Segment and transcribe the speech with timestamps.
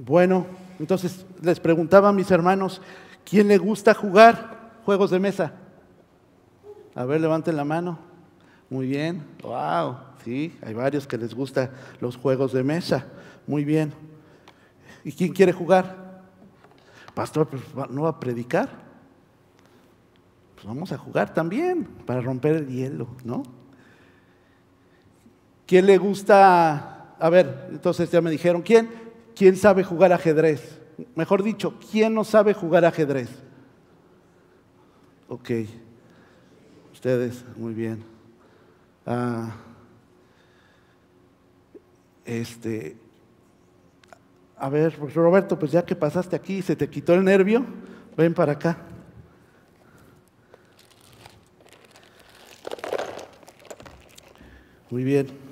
[0.00, 0.46] Bueno,
[0.78, 2.80] entonces les preguntaba a mis hermanos,
[3.24, 5.54] ¿quién le gusta jugar juegos de mesa?
[6.94, 7.98] A ver, levanten la mano.
[8.70, 9.24] Muy bien.
[9.42, 13.06] Wow, sí, hay varios que les gustan los juegos de mesa.
[13.44, 13.92] Muy bien.
[15.02, 16.22] ¿Y quién quiere jugar?
[17.12, 18.68] Pastor, pues, ¿no va a predicar?
[20.54, 23.42] Pues vamos a jugar también para romper el hielo, ¿no?
[25.66, 27.14] ¿Quién le gusta?
[27.18, 29.07] A ver, entonces ya me dijeron, ¿quién?
[29.38, 30.80] ¿Quién sabe jugar ajedrez?
[31.14, 33.30] Mejor dicho, ¿quién no sabe jugar ajedrez?
[35.28, 35.50] Ok.
[36.92, 38.02] Ustedes, muy bien.
[39.06, 39.52] Ah,
[42.24, 42.96] este,
[44.56, 47.64] a ver, Roberto, pues ya que pasaste aquí, se te quitó el nervio,
[48.16, 48.76] ven para acá.
[54.90, 55.47] Muy bien.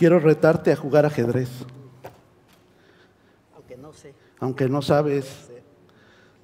[0.00, 1.50] Quiero retarte a jugar ajedrez.
[3.54, 4.14] Aunque no sé.
[4.38, 5.50] Aunque no sabes,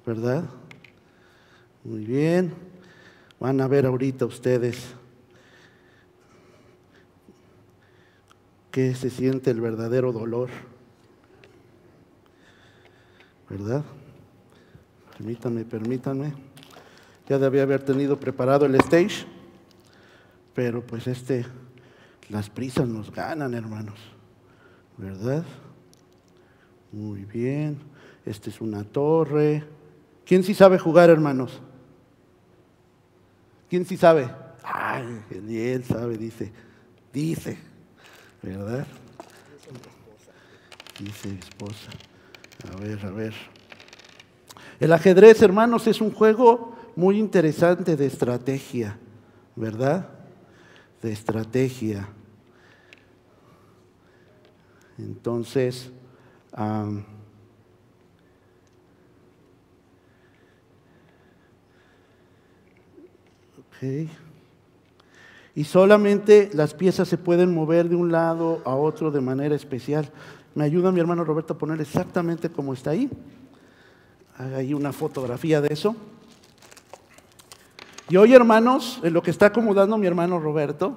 [0.05, 0.43] ¿verdad?
[1.83, 2.53] Muy bien.
[3.39, 4.93] Van a ver ahorita ustedes
[8.69, 10.49] qué se siente el verdadero dolor.
[13.49, 13.83] ¿Verdad?
[15.17, 16.33] Permítanme, permítanme.
[17.27, 19.25] Ya debía haber tenido preparado el stage,
[20.53, 21.43] pero pues este,
[22.29, 23.99] las prisas nos ganan, hermanos.
[24.97, 25.45] ¿Verdad?
[26.91, 27.77] Muy bien.
[28.25, 29.63] Esta es una torre.
[30.25, 31.61] ¿Quién sí sabe jugar, hermanos?
[33.69, 34.29] ¿Quién sí sabe?
[34.63, 36.51] Ay, él sabe, dice.
[37.13, 37.57] Dice,
[38.41, 38.85] ¿verdad?
[40.99, 41.91] Dice esposa.
[42.71, 43.33] A ver, a ver.
[44.79, 48.97] El ajedrez, hermanos, es un juego muy interesante de estrategia,
[49.55, 50.09] ¿verdad?
[51.01, 52.09] De estrategia.
[54.97, 55.91] Entonces,
[65.53, 70.11] Y solamente las piezas se pueden mover de un lado a otro de manera especial.
[70.55, 73.09] Me ayuda mi hermano Roberto a poner exactamente como está ahí.
[74.37, 75.95] Haga ahí una fotografía de eso.
[78.09, 80.95] Y hoy, hermanos, en lo que está acomodando mi hermano Roberto,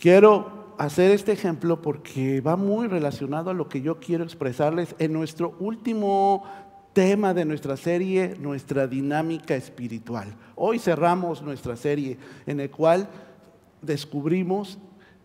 [0.00, 5.12] quiero hacer este ejemplo porque va muy relacionado a lo que yo quiero expresarles en
[5.12, 6.44] nuestro último
[6.92, 10.34] tema de nuestra serie, nuestra dinámica espiritual.
[10.54, 13.08] Hoy cerramos nuestra serie en el cual
[13.82, 14.78] descubrimos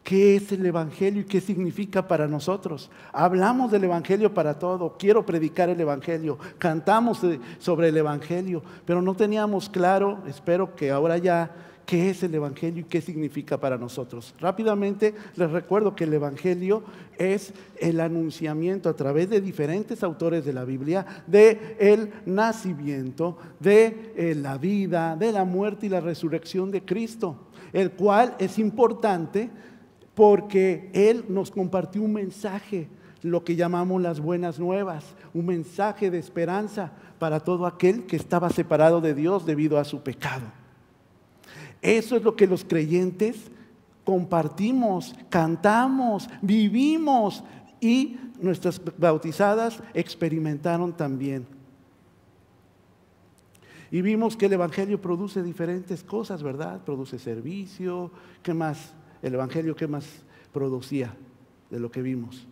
[0.04, 2.90] qué es el Evangelio y qué significa para nosotros.
[3.14, 7.22] Hablamos del Evangelio para todo, quiero predicar el Evangelio, cantamos
[7.60, 11.52] sobre el Evangelio, pero no teníamos claro, espero que ahora ya
[11.86, 14.34] qué es el Evangelio y qué significa para nosotros.
[14.40, 16.84] Rápidamente les recuerdo que el Evangelio
[17.18, 24.14] es el anunciamiento a través de diferentes autores de la Biblia de el nacimiento, de
[24.16, 29.50] eh, la vida, de la muerte y la resurrección de Cristo, el cual es importante
[30.16, 32.88] porque Él nos compartió un mensaje,
[33.22, 38.50] lo que llamamos las buenas nuevas, un mensaje de esperanza para todo aquel que estaba
[38.50, 40.61] separado de Dios debido a su pecado.
[41.82, 43.50] Eso es lo que los creyentes
[44.04, 47.44] compartimos, cantamos, vivimos
[47.80, 51.46] y nuestras bautizadas experimentaron también.
[53.92, 56.82] Y vimos que el Evangelio produce diferentes cosas, ¿verdad?
[56.84, 58.12] Produce servicio,
[58.42, 58.94] ¿qué más?
[59.22, 60.06] El Evangelio, ¿qué más
[60.54, 61.14] producía
[61.70, 62.48] de lo que vimos?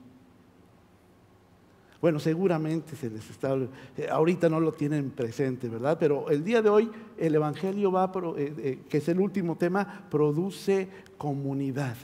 [2.02, 3.56] Bueno, seguramente se les está,
[3.98, 5.98] eh, ahorita no lo tienen presente, ¿verdad?
[6.00, 10.06] Pero el día de hoy el Evangelio va, eh, eh, que es el último tema,
[10.10, 10.88] produce
[11.18, 11.96] comunidad.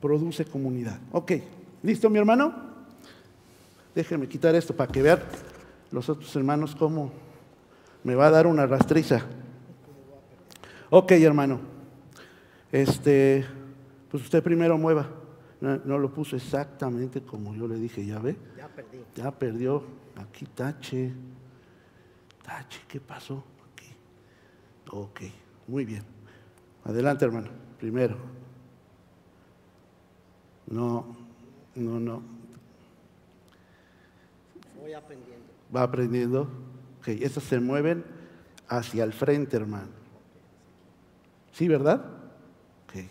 [0.00, 1.00] Produce comunidad.
[1.10, 1.32] Ok,
[1.82, 2.54] ¿listo mi hermano?
[3.92, 5.20] Déjenme quitar esto para que vean
[5.90, 7.10] los otros hermanos cómo
[8.04, 9.26] me va a dar una rastriza.
[10.90, 11.58] Ok, hermano.
[12.70, 13.44] Este,
[14.08, 15.08] pues usted primero mueva.
[15.60, 18.36] No, lo puso exactamente como yo le dije, ya ve.
[18.56, 19.04] Ya perdió.
[19.14, 19.82] Ya perdió.
[20.16, 21.12] Aquí tache.
[22.42, 23.42] Tache, ¿qué pasó?
[23.72, 23.88] Aquí.
[24.90, 25.20] Ok,
[25.66, 26.02] muy bien.
[26.84, 27.48] Adelante, hermano.
[27.78, 28.16] Primero.
[30.66, 31.16] No,
[31.74, 32.22] no, no.
[34.80, 35.46] Voy aprendiendo.
[35.74, 36.42] Va aprendiendo.
[36.98, 38.04] Ok, esas se mueven
[38.68, 39.88] hacia el frente, hermano.
[41.52, 42.04] ¿Sí, verdad?
[42.84, 43.04] Ok.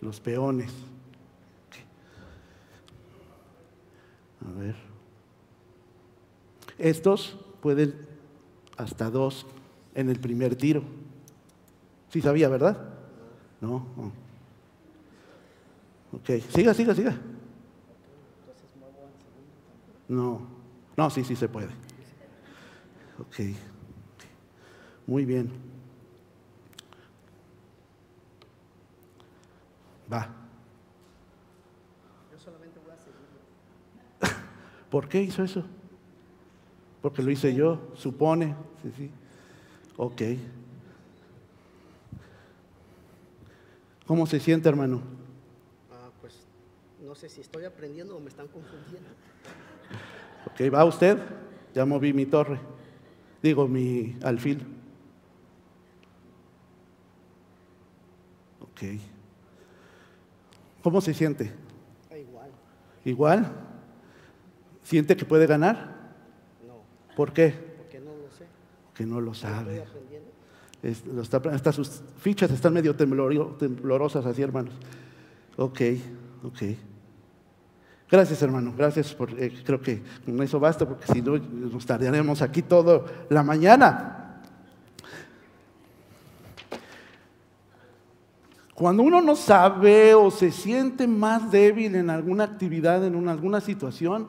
[0.00, 0.72] Los peones.
[4.46, 4.76] A ver.
[6.78, 7.94] Estos pueden
[8.76, 9.46] hasta dos
[9.94, 10.82] en el primer tiro.
[12.08, 12.94] Sí sabía, ¿verdad?
[13.60, 13.86] No.
[16.12, 17.16] Ok, siga, siga, siga.
[20.08, 20.40] No,
[20.96, 21.68] no, sí, sí se puede.
[23.18, 23.54] Ok,
[25.06, 25.52] muy bien.
[30.12, 30.28] Va.
[32.32, 33.39] Yo solamente voy a seguir.
[34.90, 35.64] ¿Por qué hizo eso?
[37.00, 38.54] Porque lo hice yo, supone.
[38.82, 39.10] Sí, sí.
[39.96, 40.22] Ok.
[44.06, 45.00] ¿Cómo se siente, hermano?
[45.92, 46.34] Ah, pues
[47.06, 49.08] no sé si estoy aprendiendo o me están confundiendo.
[50.46, 51.18] Ok, va usted.
[51.74, 52.58] Ya moví mi torre.
[53.40, 54.66] Digo, mi alfil.
[58.60, 58.82] Ok.
[60.82, 61.52] ¿Cómo se siente?
[62.10, 62.50] Igual.
[63.04, 63.69] ¿Igual?
[64.90, 65.94] ¿Siente que puede ganar?
[66.66, 66.74] No.
[67.14, 67.54] ¿Por qué?
[67.78, 68.44] Porque no lo sé.
[68.92, 69.84] Que no lo sabe.
[70.82, 74.74] Es- lo está- hasta sus fichas están medio temblorosas así, hermanos.
[75.56, 75.80] Ok,
[76.42, 76.62] ok.
[78.10, 78.74] Gracias, hermano.
[78.76, 79.30] Gracias por.
[79.40, 84.42] eh, creo que con eso basta, porque si no, nos tardaremos aquí toda la mañana.
[88.74, 93.60] Cuando uno no sabe o se siente más débil en alguna actividad, en una- alguna
[93.60, 94.26] situación,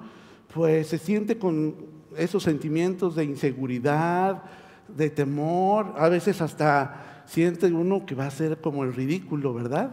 [0.54, 1.76] pues se siente con
[2.18, 4.44] esos sentimientos de inseguridad,
[4.88, 9.92] de temor, a veces hasta siente uno que va a ser como el ridículo, ¿verdad?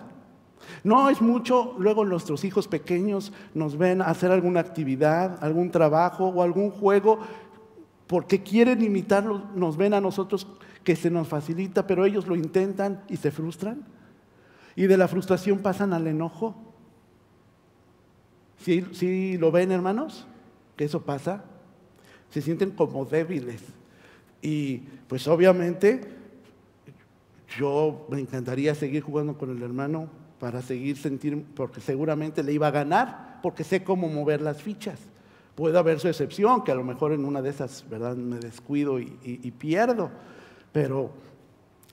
[0.82, 6.42] No es mucho, luego nuestros hijos pequeños nos ven hacer alguna actividad, algún trabajo o
[6.42, 7.20] algún juego,
[8.06, 10.48] porque quieren imitarlo, nos ven a nosotros
[10.82, 13.84] que se nos facilita, pero ellos lo intentan y se frustran.
[14.74, 16.54] Y de la frustración pasan al enojo.
[18.58, 20.26] ¿Sí, sí lo ven, hermanos?
[20.78, 21.44] Que eso pasa.
[22.30, 23.60] Se sienten como débiles.
[24.40, 24.78] Y
[25.08, 26.00] pues obviamente
[27.58, 30.08] yo me encantaría seguir jugando con el hermano
[30.38, 35.00] para seguir sentir, porque seguramente le iba a ganar, porque sé cómo mover las fichas.
[35.56, 38.16] Puede haber su excepción, que a lo mejor en una de esas, ¿verdad?
[38.16, 40.10] Me descuido y, pierdo.
[40.70, 41.10] Pero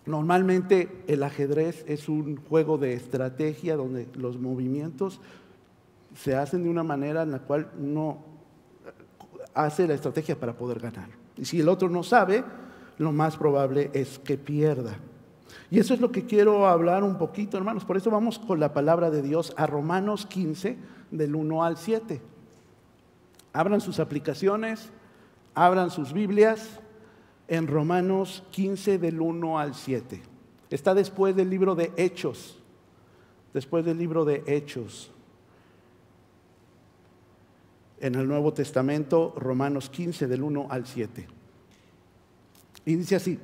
[0.05, 5.19] normalmente el ajedrez es un juego de estrategia donde los movimientos
[6.15, 8.34] se hacen de una manera en la cual uno
[9.55, 11.09] hace la estrategia para poder ganar.
[11.37, 12.43] Y si el otro no sabe,
[12.97, 14.97] lo más probable es que pierda.
[15.71, 17.85] Y eso es lo que quiero hablar un poquito, hermanos.
[17.85, 20.77] Por eso vamos con la palabra de Dios a Romanos 15,
[21.11, 22.21] del 1 al 7.
[23.53, 24.89] Abran sus aplicaciones,
[25.55, 26.79] abran sus Biblias
[27.47, 30.21] en Romanos 15, del 1 al 7.
[30.69, 32.59] Está después del libro de Hechos.
[33.53, 35.11] Después del libro de Hechos.
[38.05, 41.25] En el Nuevo Testamento, Romanos 15, del 1 al 7.
[42.85, 43.39] Y dice así.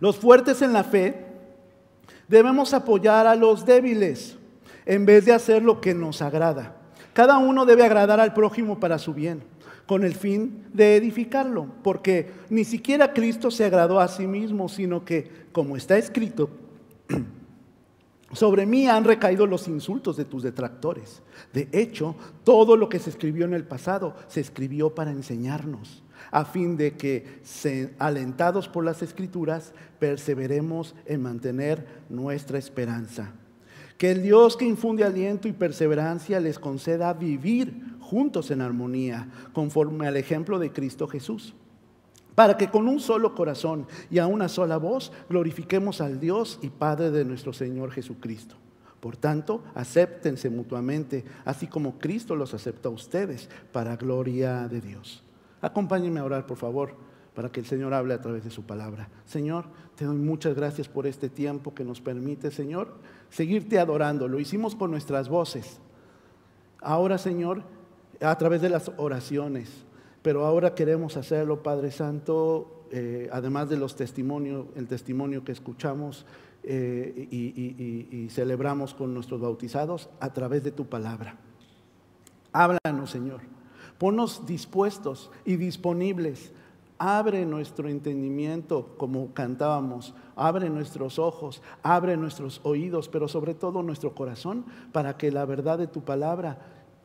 [0.00, 1.24] Los fuertes en la fe
[2.26, 4.36] debemos apoyar a los débiles
[4.86, 6.74] en vez de hacer lo que nos agrada.
[7.12, 9.44] Cada uno debe agradar al prójimo para su bien,
[9.88, 15.02] con el fin de edificarlo, porque ni siquiera Cristo se agradó a sí mismo, sino
[15.02, 16.50] que, como está escrito,
[18.32, 21.22] sobre mí han recaído los insultos de tus detractores.
[21.54, 26.44] De hecho, todo lo que se escribió en el pasado se escribió para enseñarnos, a
[26.44, 27.40] fin de que,
[27.98, 33.32] alentados por las escrituras, perseveremos en mantener nuestra esperanza.
[33.96, 40.06] Que el Dios que infunde aliento y perseverancia les conceda vivir juntos en armonía, conforme
[40.06, 41.54] al ejemplo de Cristo Jesús
[42.38, 46.68] para que con un solo corazón y a una sola voz glorifiquemos al Dios y
[46.68, 48.54] Padre de nuestro Señor Jesucristo.
[49.00, 55.24] Por tanto, acéptense mutuamente, así como Cristo los acepta a ustedes, para gloria de Dios.
[55.60, 56.94] Acompáñenme a orar, por favor,
[57.34, 59.08] para que el Señor hable a través de su palabra.
[59.24, 59.64] Señor,
[59.96, 62.94] te doy muchas gracias por este tiempo que nos permite, Señor,
[63.30, 64.28] seguirte adorando.
[64.28, 65.80] Lo hicimos con nuestras voces.
[66.80, 67.64] Ahora, Señor,
[68.20, 69.70] a través de las oraciones,
[70.22, 76.26] pero ahora queremos hacerlo, Padre Santo, eh, además de los testimonios, el testimonio que escuchamos
[76.64, 81.36] eh, y, celebramos con nuestros bautizados, a través de tu palabra.
[82.52, 83.40] Háblanos, Señor.
[83.98, 86.52] Ponnos dispuestos y disponibles.
[86.98, 90.14] Abre nuestro entendimiento, como cantábamos.
[90.36, 95.78] Abre nuestros ojos, abre nuestros oídos, pero sobre todo nuestro corazón, para que la verdad
[95.78, 96.58] de tu palabra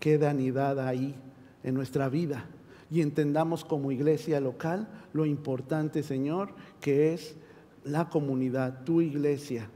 [0.04, 1.16] quede anidada ahí,
[1.64, 2.44] en nuestra vida.
[2.92, 6.50] Y entendamos como iglesia local lo importante, Señor,
[6.82, 7.38] que es
[7.86, 9.70] la comunidad, tu iglesia.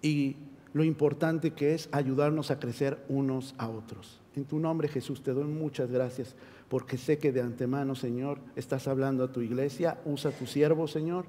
[0.00, 0.36] Y
[0.72, 4.18] lo importante que es ayudarnos a crecer unos a otros.
[4.34, 6.34] En tu nombre, Jesús, te doy muchas gracias
[6.70, 9.98] porque sé que de antemano, Señor, estás hablando a tu iglesia.
[10.06, 11.26] Usa tu siervo, Señor.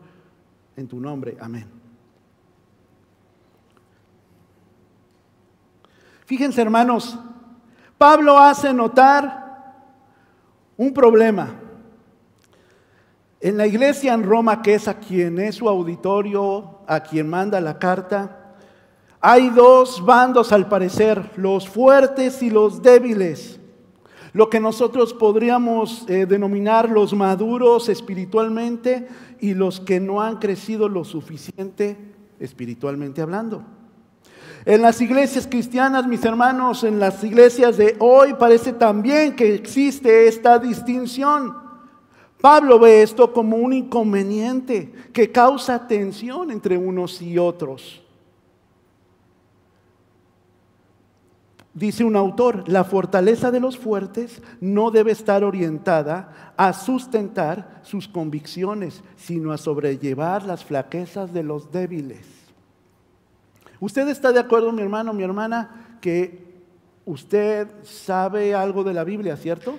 [0.78, 1.81] En tu nombre, amén.
[6.32, 7.20] Fíjense, hermanos,
[7.98, 9.76] Pablo hace notar
[10.78, 11.60] un problema.
[13.42, 17.60] En la iglesia en Roma, que es a quien es su auditorio, a quien manda
[17.60, 18.54] la carta,
[19.20, 23.60] hay dos bandos al parecer, los fuertes y los débiles.
[24.32, 29.06] Lo que nosotros podríamos eh, denominar los maduros espiritualmente
[29.42, 31.98] y los que no han crecido lo suficiente
[32.40, 33.81] espiritualmente hablando.
[34.66, 40.28] En las iglesias cristianas, mis hermanos, en las iglesias de hoy parece también que existe
[40.28, 41.56] esta distinción.
[42.40, 48.02] Pablo ve esto como un inconveniente que causa tensión entre unos y otros.
[51.74, 58.08] Dice un autor, la fortaleza de los fuertes no debe estar orientada a sustentar sus
[58.08, 62.41] convicciones, sino a sobrellevar las flaquezas de los débiles.
[63.82, 66.54] ¿Usted está de acuerdo, mi hermano, mi hermana, que
[67.04, 69.76] usted sabe algo de la Biblia, cierto?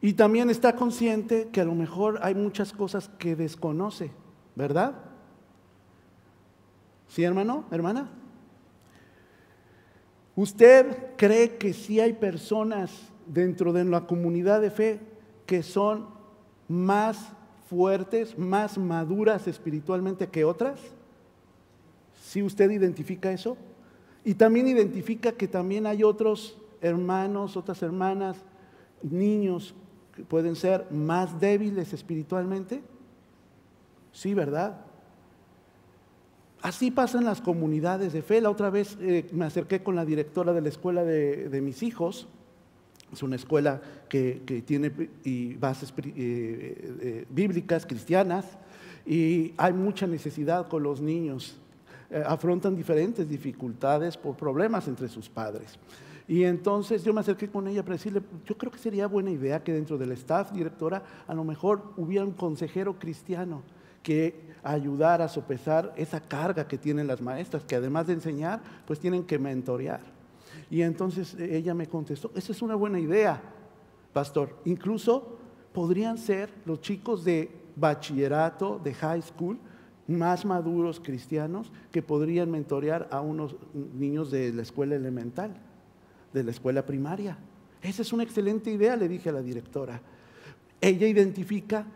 [0.00, 4.10] Y también está consciente que a lo mejor hay muchas cosas que desconoce,
[4.54, 4.94] ¿verdad?
[7.08, 8.08] ¿Sí, hermano, hermana?
[10.34, 12.90] ¿Usted cree que sí hay personas
[13.26, 15.00] dentro de la comunidad de fe
[15.44, 16.06] que son
[16.68, 17.32] más
[17.68, 20.95] fuertes, más maduras espiritualmente que otras?
[22.36, 23.56] ¿Sí usted identifica eso?
[24.22, 28.36] Y también identifica que también hay otros hermanos, otras hermanas,
[29.02, 29.74] niños
[30.14, 32.82] que pueden ser más débiles espiritualmente.
[34.12, 34.82] Sí, ¿verdad?
[36.60, 38.42] Así pasan las comunidades de fe.
[38.42, 42.28] La otra vez eh, me acerqué con la directora de la escuela de, mis hijos.
[43.14, 44.92] Es una escuela que, tiene
[45.58, 48.44] bases eh, eh, bíblicas, cristianas,
[49.06, 51.58] y hay mucha necesidad con los niños.
[52.26, 55.78] Afrontan diferentes dificultades por problemas entre sus padres.
[56.28, 59.62] Y entonces yo me acerqué con ella para decirle, yo creo que sería buena idea
[59.62, 63.62] que dentro del staff, directora, a lo mejor hubiera un consejero cristiano
[64.02, 68.98] que ayudar a sopesar esa carga que tienen las maestras, que además de enseñar, pues
[68.98, 70.00] tienen que mentorear.
[70.70, 73.40] Y entonces eh, ella me contestó, esa es una buena idea,
[74.12, 74.56] pastor.
[74.64, 75.38] Incluso
[75.72, 79.58] podrían ser los chicos de bachillerato, de high school,
[80.08, 85.56] más maduros cristianos, que podrían mentorear a unos niños de la escuela elemental,
[86.32, 87.38] de la escuela primaria.
[87.82, 90.00] Esa es una excelente idea, le dije a la directora.
[90.80, 91.86] Ella identifica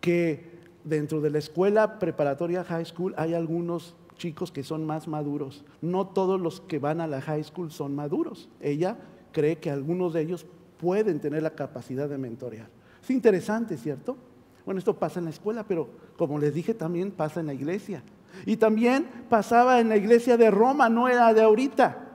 [0.00, 5.64] que dentro de la escuela preparatoria high school hay algunos chicos que son más maduros.
[5.82, 8.48] No todos los que van a la high school son maduros.
[8.60, 8.96] Ella
[9.32, 10.46] cree que algunos de ellos
[10.78, 12.68] pueden tener la capacidad de mentorear.
[13.02, 14.16] Es interesante, ¿cierto?
[14.64, 18.02] Bueno, esto pasa en la escuela, pero como les dije, también pasa en la iglesia.
[18.44, 22.06] Y también pasaba en la iglesia de Roma, no era de ahorita.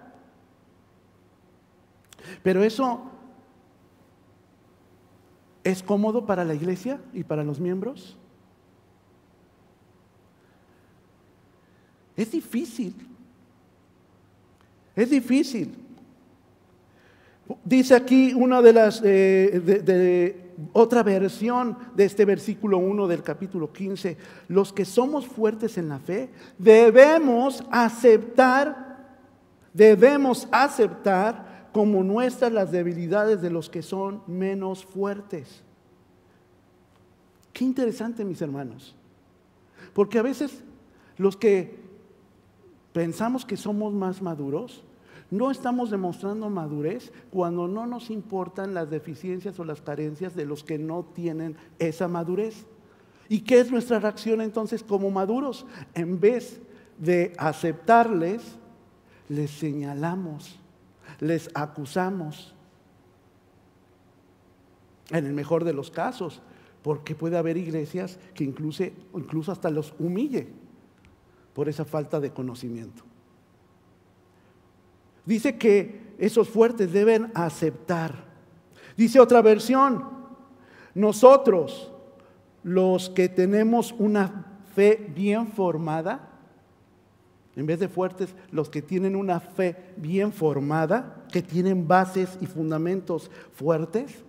[2.44, 3.02] Pero eso
[5.64, 8.18] es cómodo para la iglesia y para los miembros.
[12.16, 12.96] Es difícil.
[14.96, 15.76] Es difícil.
[17.64, 20.41] Dice aquí una de las, eh, de,
[20.74, 26.00] otra versión de este versículo 1 del capítulo 15, los que somos fuertes en la
[26.00, 29.16] fe, debemos aceptar,
[29.74, 35.64] debemos aceptar como nuestras las debilidades de los que son menos fuertes.
[37.54, 38.96] Qué interesante, mis hermanos.
[39.94, 40.64] Porque a veces
[41.18, 41.80] los que
[42.94, 44.84] pensamos que somos más maduros,
[45.32, 50.66] no estamos demostrando madurez cuando no nos importan las deficiencias o las carencias de los
[50.66, 52.66] que no tienen esa madurez.
[53.30, 55.66] ¿Y qué es nuestra reacción entonces como maduros?
[55.94, 56.62] En vez
[56.98, 58.58] de aceptarles,
[59.30, 60.60] les señalamos,
[61.22, 62.54] les acusamos.
[65.12, 66.42] En el mejor de los casos,
[66.84, 68.84] porque puede haber iglesias que incluso,
[69.16, 70.50] incluso hasta los humille
[71.54, 73.11] por esa falta de conocimiento.
[75.26, 78.26] Dice que esos fuertes deben aceptar.
[78.98, 80.04] Dice otra versión,
[80.94, 81.92] nosotros,
[82.64, 86.30] los que tenemos una fe bien formada,
[87.56, 92.46] en vez de fuertes, los que tienen una fe bien formada, que tienen bases y
[92.46, 94.24] fundamentos fuertes.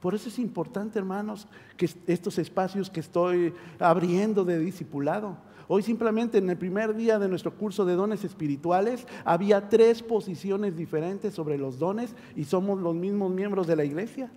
[0.00, 1.46] Por eso es importante, hermanos,
[1.76, 5.36] que estos espacios que estoy abriendo de discipulado,
[5.68, 10.76] Hoy simplemente en el primer día de nuestro curso de dones espirituales había tres posiciones
[10.76, 14.30] diferentes sobre los dones y somos los mismos miembros de la iglesia.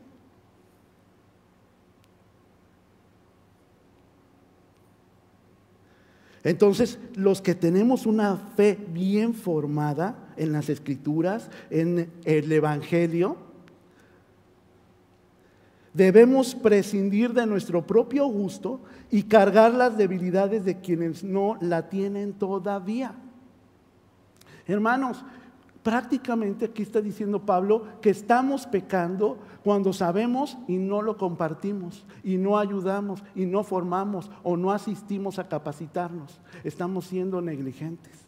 [6.44, 13.47] Entonces, los que tenemos una fe bien formada en las escrituras, en el Evangelio,
[15.98, 22.34] debemos prescindir de nuestro propio gusto y cargar las debilidades de quienes no la tienen
[22.34, 23.16] todavía.
[24.68, 25.26] Hermanos,
[25.82, 32.38] prácticamente aquí está diciendo Pablo que estamos pecando cuando sabemos y no lo compartimos, y
[32.38, 36.40] no ayudamos, y no formamos, o no asistimos a capacitarnos.
[36.64, 38.28] Estamos siendo negligentes.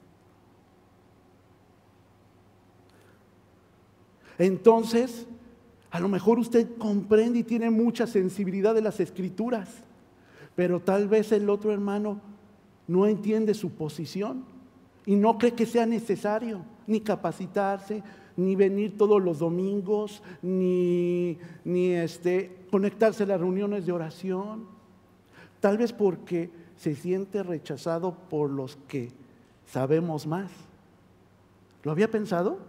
[4.40, 5.28] Entonces,
[5.92, 9.70] a lo mejor usted comprende y tiene mucha sensibilidad de las escrituras,
[10.56, 12.22] pero tal vez el otro hermano
[12.88, 14.44] no entiende su posición
[15.06, 18.04] y no cree que sea necesario ni capacitarse,
[18.36, 24.66] ni venir todos los domingos, ni, ni este, conectarse a las reuniones de oración.
[25.60, 29.12] Tal vez porque se siente rechazado por los que
[29.66, 30.50] sabemos más.
[31.84, 32.60] ¿Lo había pensado?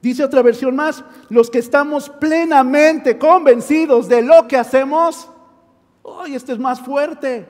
[0.00, 5.28] Dice otra versión más, los que estamos plenamente convencidos de lo que hacemos,
[6.02, 7.48] hoy este es más fuerte.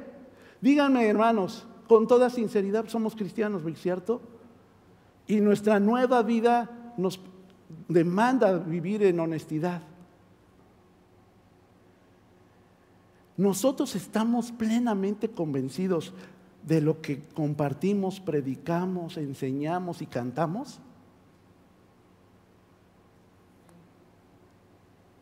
[0.60, 4.22] Díganme, hermanos, con toda sinceridad, somos cristianos, ¿cierto?
[5.26, 7.20] Y nuestra nueva vida nos
[7.86, 9.82] demanda vivir en honestidad.
[13.36, 16.12] Nosotros estamos plenamente convencidos
[16.66, 20.80] de lo que compartimos, predicamos, enseñamos y cantamos.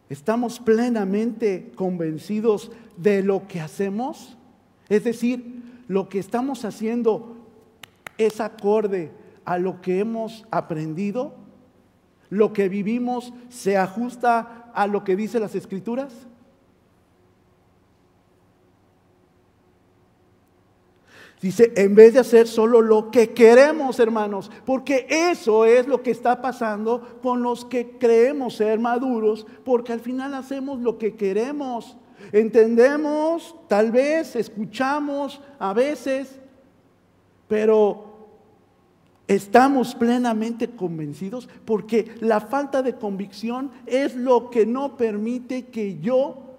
[0.09, 4.37] ¿Estamos plenamente convencidos de lo que hacemos?
[4.89, 7.37] Es decir, lo que estamos haciendo
[8.19, 9.11] es acorde
[9.45, 11.35] a lo que hemos aprendido,
[12.31, 16.12] lo que vivimos se ajusta a lo que dicen las escrituras.
[21.46, 26.11] Dice, en vez de hacer solo lo que queremos, hermanos, porque eso es lo que
[26.11, 31.96] está pasando con los que creemos ser maduros, porque al final hacemos lo que queremos.
[32.32, 36.40] Entendemos, tal vez, escuchamos a veces,
[37.46, 38.26] pero
[39.28, 46.56] estamos plenamente convencidos porque la falta de convicción es lo que no permite que yo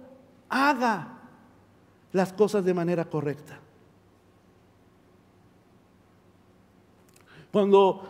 [0.47, 1.19] haga
[2.13, 3.60] las cosas de manera correcta.
[7.58, 8.04] Cuando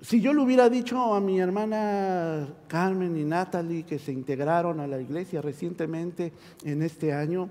[0.00, 4.88] si yo le hubiera dicho a mi hermana Carmen y Natalie que se integraron a
[4.88, 6.32] la iglesia recientemente
[6.64, 7.48] en este año,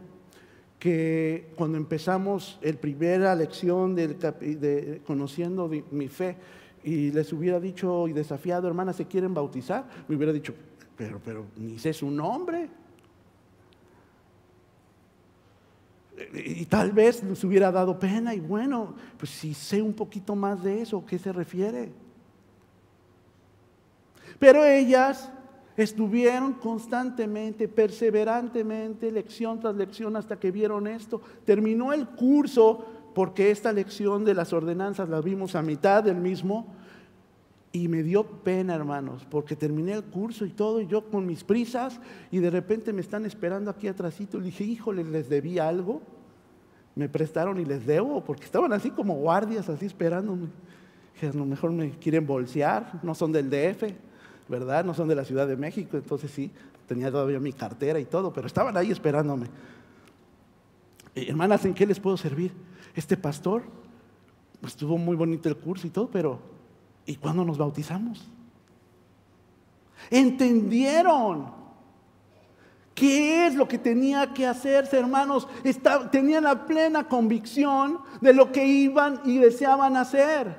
[0.77, 6.36] que cuando empezamos el primera lección de, conociendo mi fe
[6.84, 9.88] y les hubiera dicho y desafiado, hermanas, ¿se quieren bautizar?
[10.10, 10.53] Me hubiera dicho,
[10.97, 12.67] pero, pero ni sé su nombre.
[16.34, 20.63] Y tal vez les hubiera dado pena y bueno, pues si sé un poquito más
[20.63, 21.91] de eso, ¿qué se refiere?
[24.39, 25.32] Pero ellas
[25.75, 31.21] estuvieron constantemente, perseverantemente, lección tras lección hasta que vieron esto.
[31.45, 36.67] Terminó el curso, porque esta lección de las ordenanzas la vimos a mitad del mismo,
[37.84, 41.44] y me dio pena, hermanos, porque terminé el curso y todo, y yo con mis
[41.44, 42.00] prisas,
[42.32, 44.40] y de repente me están esperando aquí atrásito.
[44.40, 46.02] Le dije, híjole, les debí algo.
[46.96, 50.48] Me prestaron y les debo, porque estaban así como guardias, así esperándome.
[51.13, 53.94] Dije, a lo mejor me quieren bolsear, no son del DF.
[54.48, 54.86] ¿verdad?
[54.86, 56.52] No son de la Ciudad de México, entonces sí,
[56.88, 59.48] tenía todavía mi cartera y todo, pero estaban ahí esperándome.
[61.16, 62.52] hermanas, ¿en qué les puedo servir?
[62.96, 63.63] Este pastor,
[64.62, 66.40] pues estuvo muy bonito el curso y todo, pero
[67.08, 68.28] ¿y cuándo nos bautizamos?
[70.12, 71.52] Entendieron
[72.93, 75.48] qué es lo que tenía que hacerse, hermanos.
[76.12, 80.56] tenían la plena convicción de lo que iban y deseaban hacer.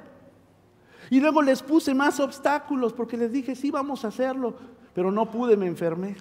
[1.10, 4.56] Y luego les puse más obstáculos porque les dije, sí, vamos a hacerlo,
[4.94, 6.16] pero no pude, me enfermé.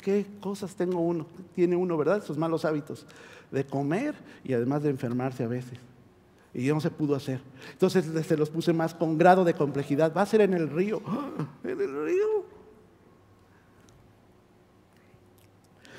[0.00, 1.26] ¿Qué cosas tengo uno?
[1.54, 2.18] Tiene uno, ¿verdad?
[2.18, 3.06] Esos malos hábitos
[3.50, 5.78] de comer y además de enfermarse a veces.
[6.54, 7.40] Y no se pudo hacer.
[7.72, 10.12] Entonces se los puse más con grado de complejidad.
[10.14, 11.00] Va a ser en el río.
[11.64, 12.52] En el río.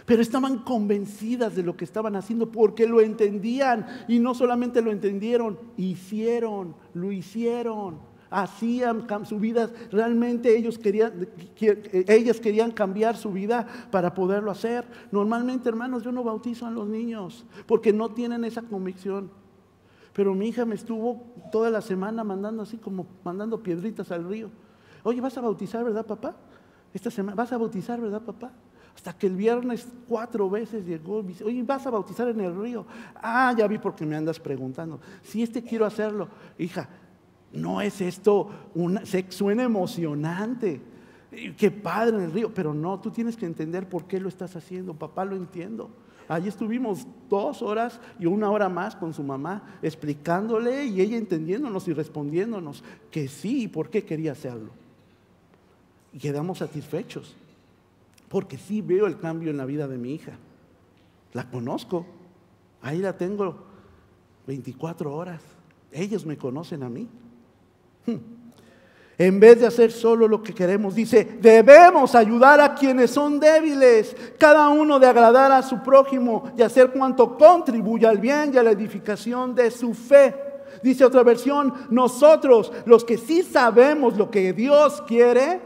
[0.06, 4.92] Pero estaban convencidas de lo que estaban haciendo porque lo entendían y no solamente lo
[4.92, 8.00] entendieron, hicieron, lo hicieron.
[8.30, 11.30] hacían su vida, realmente ellos querían,
[12.08, 14.86] ellas querían cambiar su vida para poderlo hacer.
[15.12, 19.43] Normalmente, hermanos, yo no bautizo a los niños porque no tienen esa convicción.
[20.14, 24.50] Pero mi hija me estuvo toda la semana mandando así como mandando piedritas al río.
[25.04, 26.36] Oye, ¿vas a bautizar, verdad, papá?
[26.94, 28.52] Esta semana, ¿vas a bautizar, verdad, papá?
[28.96, 32.56] Hasta que el viernes cuatro veces llegó y dice, oye, ¿vas a bautizar en el
[32.56, 32.86] río?
[33.16, 35.00] Ah, ya vi porque me andas preguntando.
[35.24, 36.28] Si este quiero hacerlo.
[36.60, 36.88] Hija,
[37.52, 40.80] no es esto, una, se, suena emocionante.
[41.58, 44.56] Qué padre en el río, pero no, tú tienes que entender por qué lo estás
[44.56, 44.94] haciendo.
[44.94, 45.90] Papá, lo entiendo.
[46.28, 51.88] Allí estuvimos dos horas y una hora más con su mamá explicándole y ella entendiéndonos
[51.88, 54.72] y respondiéndonos que sí y por qué quería hacerlo.
[56.14, 57.36] Y quedamos satisfechos,
[58.30, 60.34] porque sí veo el cambio en la vida de mi hija.
[61.34, 62.06] La conozco,
[62.82, 63.58] ahí la tengo
[64.48, 65.42] 24 horas.
[65.92, 67.08] Ellos me conocen a mí.
[68.06, 68.18] Hmm.
[69.18, 74.16] En vez de hacer solo lo que queremos, dice, debemos ayudar a quienes son débiles,
[74.40, 78.64] cada uno de agradar a su prójimo y hacer cuanto contribuya al bien y a
[78.64, 80.34] la edificación de su fe.
[80.82, 85.62] Dice otra versión, nosotros, los que sí sabemos lo que Dios quiere,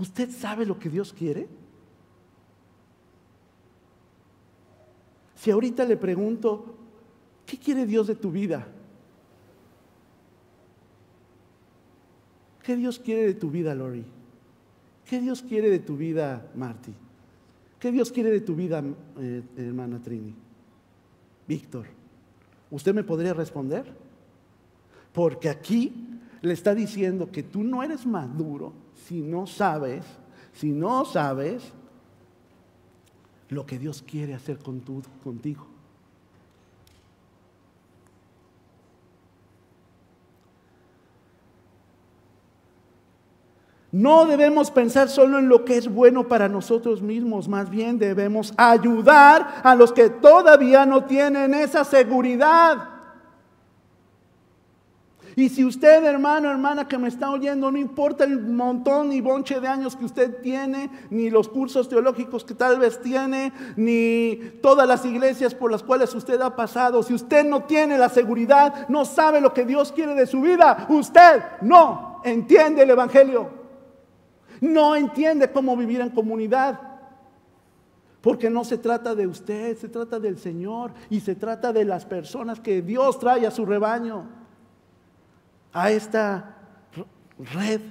[0.00, 1.48] ¿usted sabe lo que Dios quiere?
[5.36, 6.74] Si ahorita le pregunto,
[7.46, 8.66] ¿qué quiere Dios de tu vida?
[12.64, 14.04] ¿Qué Dios quiere de tu vida, Lori?
[15.04, 16.94] ¿Qué Dios quiere de tu vida, Marty?
[17.78, 18.82] ¿Qué Dios quiere de tu vida,
[19.18, 20.34] eh, hermana Trini?
[21.46, 21.86] Víctor,
[22.70, 23.84] ¿usted me podría responder?
[25.12, 25.92] Porque aquí
[26.40, 30.02] le está diciendo que tú no eres maduro si no sabes,
[30.54, 31.62] si no sabes
[33.50, 34.80] lo que Dios quiere hacer con
[35.22, 35.73] contigo.
[43.94, 48.52] No debemos pensar solo en lo que es bueno para nosotros mismos, más bien debemos
[48.56, 52.88] ayudar a los que todavía no tienen esa seguridad.
[55.36, 59.60] Y si usted, hermano, hermana que me está oyendo, no importa el montón y bonche
[59.60, 64.88] de años que usted tiene, ni los cursos teológicos que tal vez tiene, ni todas
[64.88, 69.04] las iglesias por las cuales usted ha pasado, si usted no tiene la seguridad, no
[69.04, 73.63] sabe lo que Dios quiere de su vida, usted no entiende el Evangelio.
[74.64, 76.80] No entiende cómo vivir en comunidad.
[78.22, 82.06] Porque no se trata de usted, se trata del Señor y se trata de las
[82.06, 84.24] personas que Dios trae a su rebaño,
[85.70, 86.56] a esta
[87.52, 87.82] red.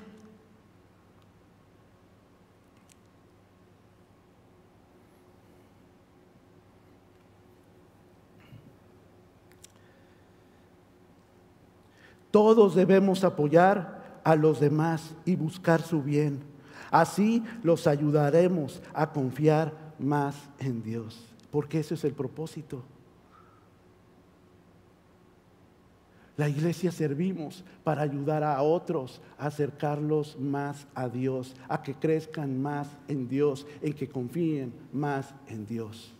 [12.31, 16.52] Todos debemos apoyar a los demás y buscar su bien.
[16.91, 22.83] Así los ayudaremos a confiar más en Dios, porque ese es el propósito.
[26.35, 32.59] La iglesia servimos para ayudar a otros a acercarlos más a Dios, a que crezcan
[32.59, 36.13] más en Dios, en que confíen más en Dios.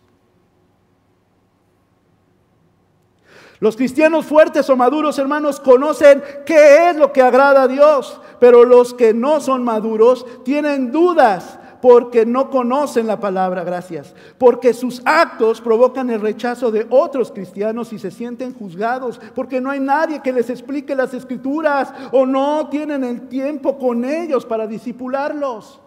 [3.60, 8.64] Los cristianos fuertes o maduros, hermanos, conocen qué es lo que agrada a Dios, pero
[8.64, 15.02] los que no son maduros tienen dudas porque no conocen la palabra, gracias, porque sus
[15.04, 20.22] actos provocan el rechazo de otros cristianos y se sienten juzgados, porque no hay nadie
[20.22, 25.83] que les explique las escrituras o no tienen el tiempo con ellos para disipularlos.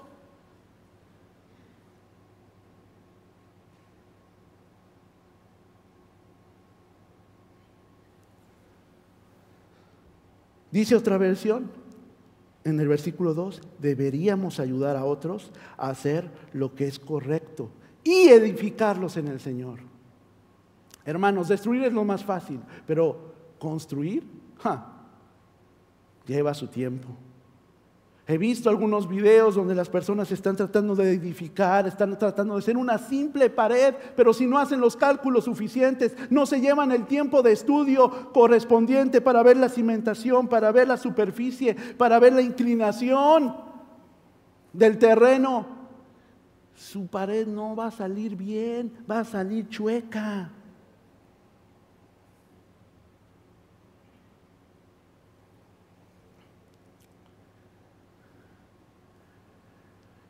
[10.71, 11.69] Dice otra versión,
[12.63, 17.69] en el versículo 2, deberíamos ayudar a otros a hacer lo que es correcto
[18.03, 19.79] y edificarlos en el Señor.
[21.05, 24.23] Hermanos, destruir es lo más fácil, pero construir
[26.25, 27.07] lleva su tiempo.
[28.29, 32.75] He visto algunos videos donde las personas están tratando de edificar, están tratando de hacer
[32.75, 37.41] una simple pared, pero si no hacen los cálculos suficientes, no se llevan el tiempo
[37.41, 43.55] de estudio correspondiente para ver la cimentación, para ver la superficie, para ver la inclinación
[44.73, 45.65] del terreno.
[46.75, 50.51] Su pared no va a salir bien, va a salir chueca.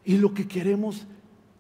[0.08, 1.06] Y lo que queremos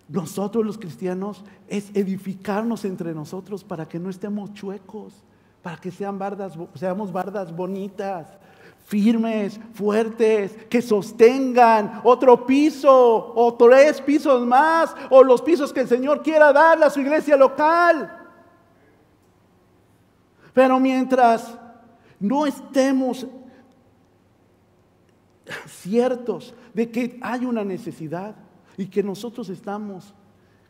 [0.07, 5.13] nosotros los cristianos es edificarnos entre nosotros para que no estemos chuecos,
[5.61, 8.25] para que sean bardas, seamos bardas bonitas,
[8.85, 15.89] firmes, fuertes, que sostengan otro piso o tres pisos más o los pisos que el
[15.89, 18.29] Señor quiera darle a su iglesia local.
[20.53, 21.53] Pero mientras
[22.17, 23.27] no estemos
[25.67, 28.35] ciertos de que hay una necesidad
[28.77, 30.13] y que nosotros estamos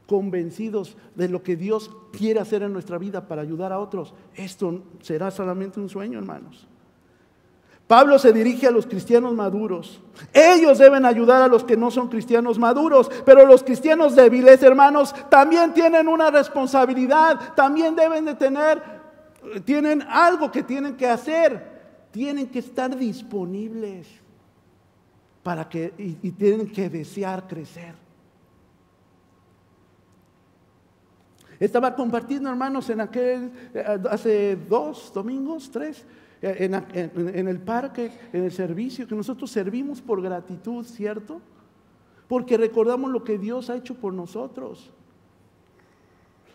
[0.07, 4.83] convencidos de lo que Dios quiere hacer en nuestra vida para ayudar a otros, esto
[5.01, 6.67] será solamente un sueño, hermanos.
[7.87, 10.01] Pablo se dirige a los cristianos maduros.
[10.33, 15.15] Ellos deben ayudar a los que no son cristianos maduros, pero los cristianos débiles, hermanos,
[15.29, 18.81] también tienen una responsabilidad, también deben de tener,
[19.63, 21.77] tienen algo que tienen que hacer,
[22.11, 24.07] tienen que estar disponibles
[25.47, 27.95] para que, y, tienen que desear crecer.
[31.57, 36.05] Estaba compartiendo, hermanos, en aquel, eh, hace dos domingos, tres,
[36.41, 41.39] en, el parque, en el servicio, que nosotros servimos por gratitud, ¿cierto?
[42.27, 44.91] Porque recordamos lo que Dios ha hecho por nosotros.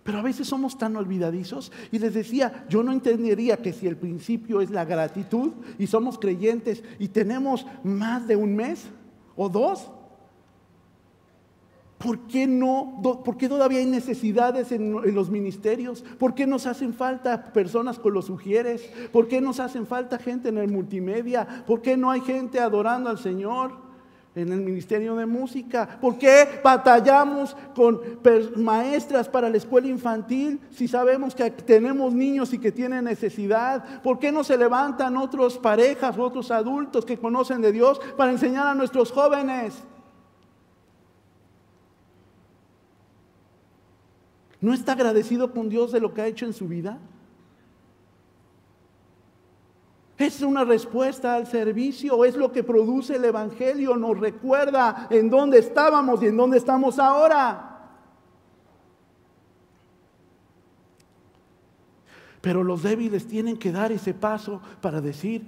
[0.03, 3.97] Pero a veces somos tan olvidadizos y les decía, yo no entendería que si el
[3.97, 8.87] principio es la gratitud y somos creyentes y tenemos más de un mes
[9.37, 9.91] o dos,
[12.03, 16.05] ¿Por qué, no, ¿Por qué todavía hay necesidades en, los ministerios?
[16.19, 18.83] ¿Por qué nos hacen falta personas con los sugieres?
[19.13, 21.47] ¿Por qué nos hacen falta gente en el multimedia?
[21.65, 23.92] ¿Por qué no hay gente adorando al Señor
[24.35, 25.99] en el ministerio de música?
[26.01, 28.01] ¿Por qué batallamos con
[28.57, 34.03] maestras para la escuela infantil si sabemos que tenemos niños y que tienen necesidad?
[34.03, 38.67] ¿Por qué no se levantan otras parejas, otros adultos que conocen de Dios para enseñar
[38.67, 39.75] a nuestros jóvenes?
[44.61, 46.99] ¿No está agradecido con Dios de lo que ha hecho en su vida?
[50.23, 55.59] Es una respuesta al servicio, es lo que produce el Evangelio, nos recuerda en dónde
[55.59, 57.81] estábamos y en dónde estamos ahora.
[62.41, 65.45] Pero los débiles tienen que dar ese paso para decir,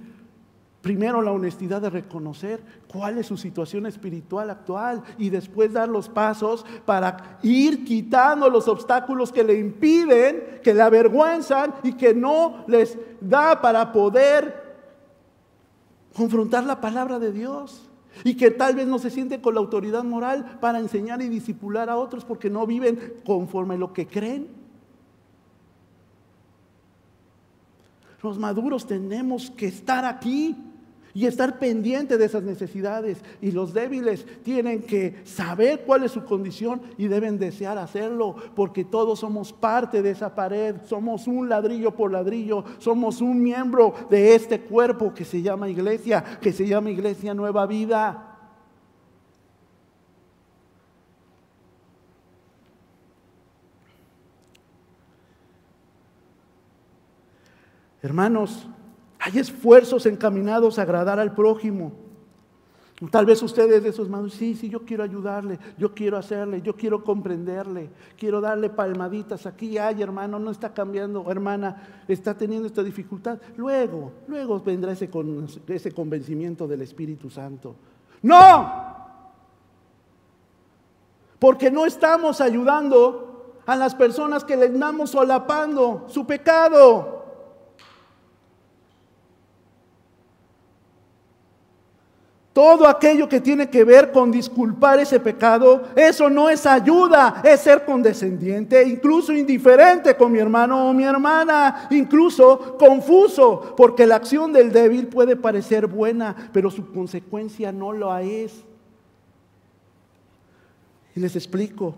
[0.81, 6.09] Primero la honestidad de reconocer cuál es su situación espiritual actual y después dar los
[6.09, 12.65] pasos para ir quitando los obstáculos que le impiden, que le avergüenzan y que no
[12.67, 14.64] les da para poder
[16.15, 17.89] confrontar la palabra de Dios.
[18.23, 21.89] Y que tal vez no se siente con la autoridad moral para enseñar y disipular
[21.89, 24.47] a otros porque no viven conforme a lo que creen.
[28.23, 30.55] Los maduros tenemos que estar aquí
[31.15, 33.17] y estar pendiente de esas necesidades.
[33.41, 38.83] Y los débiles tienen que saber cuál es su condición y deben desear hacerlo, porque
[38.83, 44.35] todos somos parte de esa pared, somos un ladrillo por ladrillo, somos un miembro de
[44.35, 48.33] este cuerpo que se llama iglesia, que se llama iglesia nueva vida.
[58.01, 58.67] Hermanos,
[59.25, 61.93] hay esfuerzos encaminados a agradar al prójimo.
[63.09, 66.75] Tal vez ustedes de esos manos, sí, sí, yo quiero ayudarle, yo quiero hacerle, yo
[66.75, 72.83] quiero comprenderle, quiero darle palmaditas aquí, ay hermano, no está cambiando, hermana, está teniendo esta
[72.83, 73.39] dificultad.
[73.57, 75.09] Luego, luego vendrá ese,
[75.69, 77.75] ese convencimiento del Espíritu Santo.
[78.21, 78.85] No,
[81.39, 87.14] porque no estamos ayudando a las personas que le estamos solapando su pecado.
[92.55, 97.59] Todo aquello que tiene que ver con disculpar ese pecado, eso no es ayuda, es
[97.59, 104.53] ser condescendiente, incluso indiferente con mi hermano o mi hermana, incluso confuso, porque la acción
[104.53, 108.63] del débil puede parecer buena, pero su consecuencia no lo es.
[111.13, 111.93] Y les explico,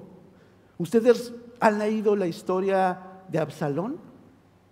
[0.79, 3.97] ¿ustedes han leído la historia de Absalón?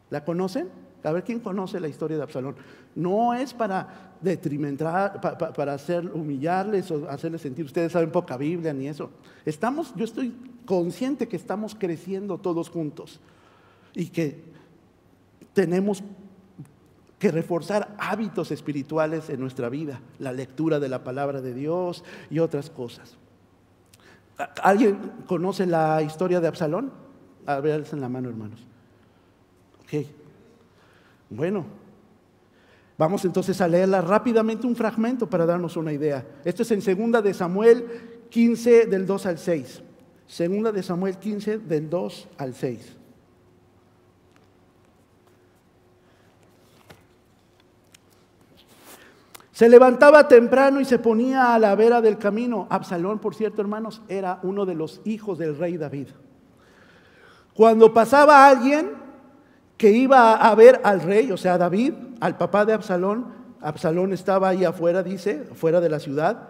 [0.10, 0.67] ¿La conocen?
[1.04, 2.56] A ver quién conoce la historia de Absalón.
[2.95, 8.88] No es para detrimentar, para, hacer, humillarles o hacerles sentir, ustedes saben poca Biblia ni
[8.88, 9.12] eso.
[9.46, 10.34] Estamos, yo estoy
[10.66, 13.20] consciente que estamos creciendo todos juntos
[13.94, 14.44] y que
[15.54, 16.04] tenemos
[17.20, 22.40] que reforzar hábitos espirituales en nuestra vida, la lectura de la palabra de Dios y
[22.40, 23.16] otras cosas.
[24.62, 26.92] ¿Alguien conoce la historia de Absalón?
[27.46, 28.60] A ver, en la mano, hermanos.
[29.84, 30.08] Ok.
[31.30, 31.66] Bueno,
[32.97, 36.25] Vamos entonces a leerla rápidamente un fragmento para darnos una idea.
[36.45, 37.86] Esto es en segunda de Samuel
[38.29, 39.81] 15 del 2 al 6.
[40.27, 42.97] Segunda de Samuel 15 del 2 al 6.
[49.51, 52.67] Se levantaba temprano y se ponía a la vera del camino.
[52.69, 56.08] Absalón, por cierto, hermanos, era uno de los hijos del rey David.
[57.53, 59.05] Cuando pasaba alguien
[59.78, 63.28] que iba a ver al rey, o sea, a David, al papá de Absalón,
[63.62, 66.50] Absalón estaba ahí afuera, dice, fuera de la ciudad,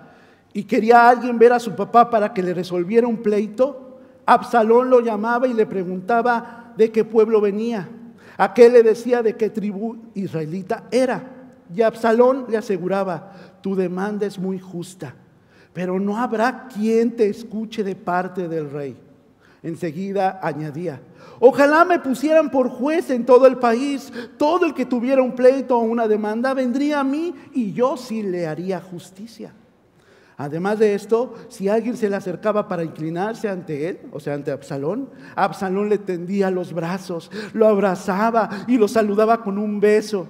[0.53, 3.99] y quería a alguien ver a su papá para que le resolviera un pleito.
[4.25, 7.89] Absalón lo llamaba y le preguntaba de qué pueblo venía.
[8.37, 11.31] Aquel le decía de qué tribu israelita era.
[11.73, 15.13] Y Absalón le aseguraba, tu demanda es muy justa,
[15.73, 18.97] pero no habrá quien te escuche de parte del rey.
[19.65, 21.01] Enseguida añadía,
[21.39, 24.13] ojalá me pusieran por juez en todo el país.
[24.37, 28.21] Todo el que tuviera un pleito o una demanda vendría a mí y yo sí
[28.21, 29.53] le haría justicia.
[30.37, 34.51] Además de esto, si alguien se le acercaba para inclinarse ante él, o sea, ante
[34.51, 40.27] Absalón, Absalón le tendía los brazos, lo abrazaba y lo saludaba con un beso.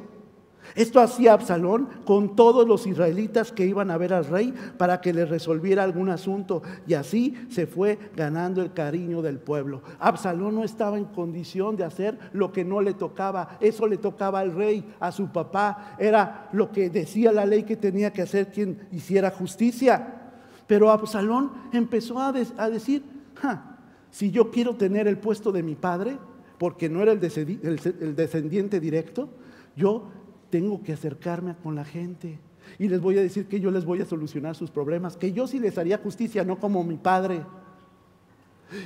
[0.76, 5.14] Esto hacía Absalón con todos los israelitas que iban a ver al rey para que
[5.14, 6.62] le resolviera algún asunto.
[6.86, 9.82] Y así se fue ganando el cariño del pueblo.
[10.00, 13.58] Absalón no estaba en condición de hacer lo que no le tocaba.
[13.62, 15.96] Eso le tocaba al rey, a su papá.
[15.98, 20.24] Era lo que decía la ley que tenía que hacer quien hiciera justicia.
[20.68, 23.04] Pero Absalón empezó a, decir,
[24.12, 26.18] si yo quiero tener el puesto de mi padre,
[26.58, 29.30] porque no era el descendiente directo,
[29.76, 30.04] yo
[30.50, 32.40] tengo que acercarme con la gente
[32.80, 35.48] y les voy a decir que yo les voy a solucionar sus problemas, que yo
[35.48, 37.44] sí les haría justicia, no como mi padre.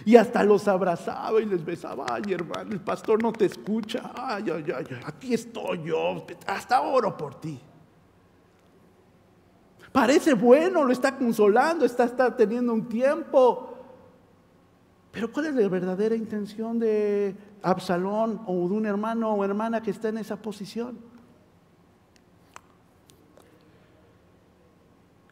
[0.06, 4.46] Y hasta los abrazaba y les besaba, ay hermano, el pastor no te escucha, ay,
[4.54, 7.60] ay, ay, aquí estoy yo, hasta oro por ti.
[9.92, 13.74] Parece bueno, lo está consolando, está, está teniendo un tiempo.
[15.12, 19.90] Pero ¿cuál es la verdadera intención de Absalón o de un hermano o hermana que
[19.90, 21.09] está en esa posición?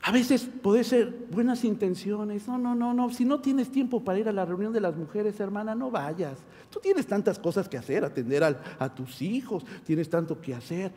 [0.08, 2.48] A veces puede ser buenas intenciones.
[2.48, 3.10] No, no, no, no.
[3.10, 6.38] Si no tienes tiempo para ir a la reunión de las mujeres, hermana, no vayas.
[6.70, 10.94] Tú tienes tantas cosas que hacer, atender a tus hijos, tienes tanto que hacer.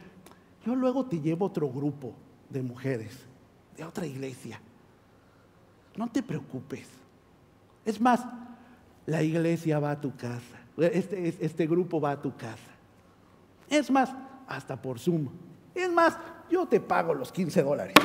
[0.65, 2.15] Yo luego te llevo otro grupo
[2.49, 3.19] de mujeres,
[3.77, 4.61] de otra iglesia.
[5.97, 6.87] No te preocupes.
[7.85, 8.25] Es más,
[9.07, 10.61] la iglesia va a tu casa.
[10.77, 12.71] Este, este grupo va a tu casa.
[13.69, 14.15] Es más,
[14.47, 15.31] hasta por Zoom.
[15.75, 16.17] Es más,
[16.49, 17.97] yo te pago los 15 dólares.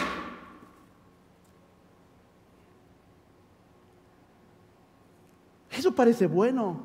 [5.86, 6.82] Eso parece bueno.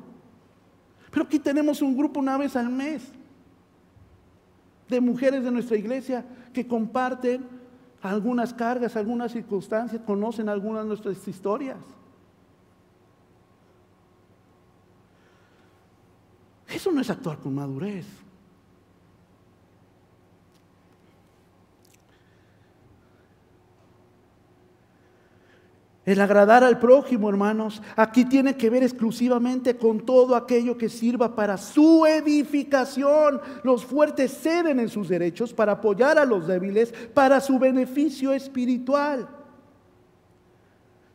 [1.09, 3.11] Pero aquí tenemos un grupo una vez al mes
[4.87, 7.43] de mujeres de nuestra iglesia que comparten
[8.03, 11.79] algunas cargas, algunas circunstancias, conocen algunas de nuestras historias.
[16.67, 18.05] Eso no es actuar con madurez.
[26.03, 31.35] El agradar al prójimo, hermanos, aquí tiene que ver exclusivamente con todo aquello que sirva
[31.35, 33.39] para su edificación.
[33.63, 39.29] Los fuertes ceden en sus derechos para apoyar a los débiles para su beneficio espiritual.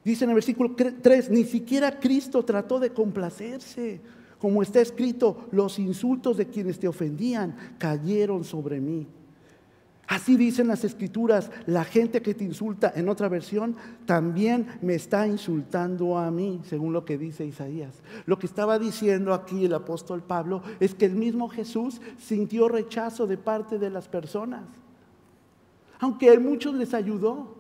[0.05, 4.01] Dice en el versículo 3, ni siquiera Cristo trató de complacerse.
[4.39, 9.09] Como está escrito, los insultos de quienes te ofendían cayeron sobre mí.
[10.07, 15.27] Así dicen las escrituras, la gente que te insulta, en otra versión, también me está
[15.27, 18.03] insultando a mí, según lo que dice Isaías.
[18.25, 23.27] Lo que estaba diciendo aquí el apóstol Pablo es que el mismo Jesús sintió rechazo
[23.27, 24.63] de parte de las personas,
[25.99, 27.57] aunque a muchos les ayudó.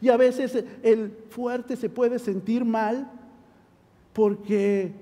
[0.00, 3.10] Y a veces el fuerte se puede sentir mal
[4.12, 4.92] porque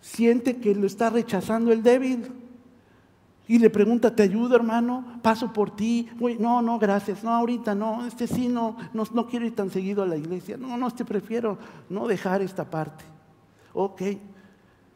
[0.00, 2.41] siente que lo está rechazando el débil.
[3.48, 5.04] Y le pregunta, ¿te ayudo hermano?
[5.20, 6.08] Paso por ti.
[6.38, 7.24] no, no, gracias.
[7.24, 8.06] No, ahorita no.
[8.06, 10.56] Este sí, no, no, quiero ir tan seguido a la iglesia.
[10.56, 13.04] No, no, este prefiero no dejar esta parte.
[13.72, 14.02] Ok.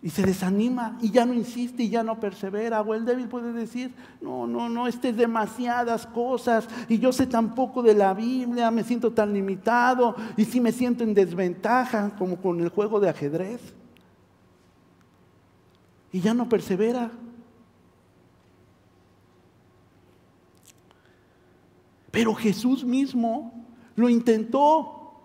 [0.03, 2.83] Y se desanima y ya no insiste y ya no persevera.
[2.83, 7.27] O el débil puede decir, no, no, no, este es demasiadas cosas y yo sé
[7.27, 12.15] tan poco de la Biblia, me siento tan limitado y si me siento en desventaja
[12.17, 13.75] como con el juego de ajedrez.
[16.13, 17.11] Y ya no persevera.
[22.17, 23.53] Pero Jesús mismo
[23.95, 25.21] lo intentó.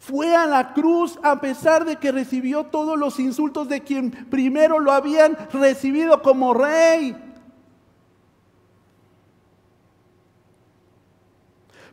[0.00, 4.80] Fue a la cruz a pesar de que recibió todos los insultos de quien primero
[4.80, 7.16] lo habían recibido como rey.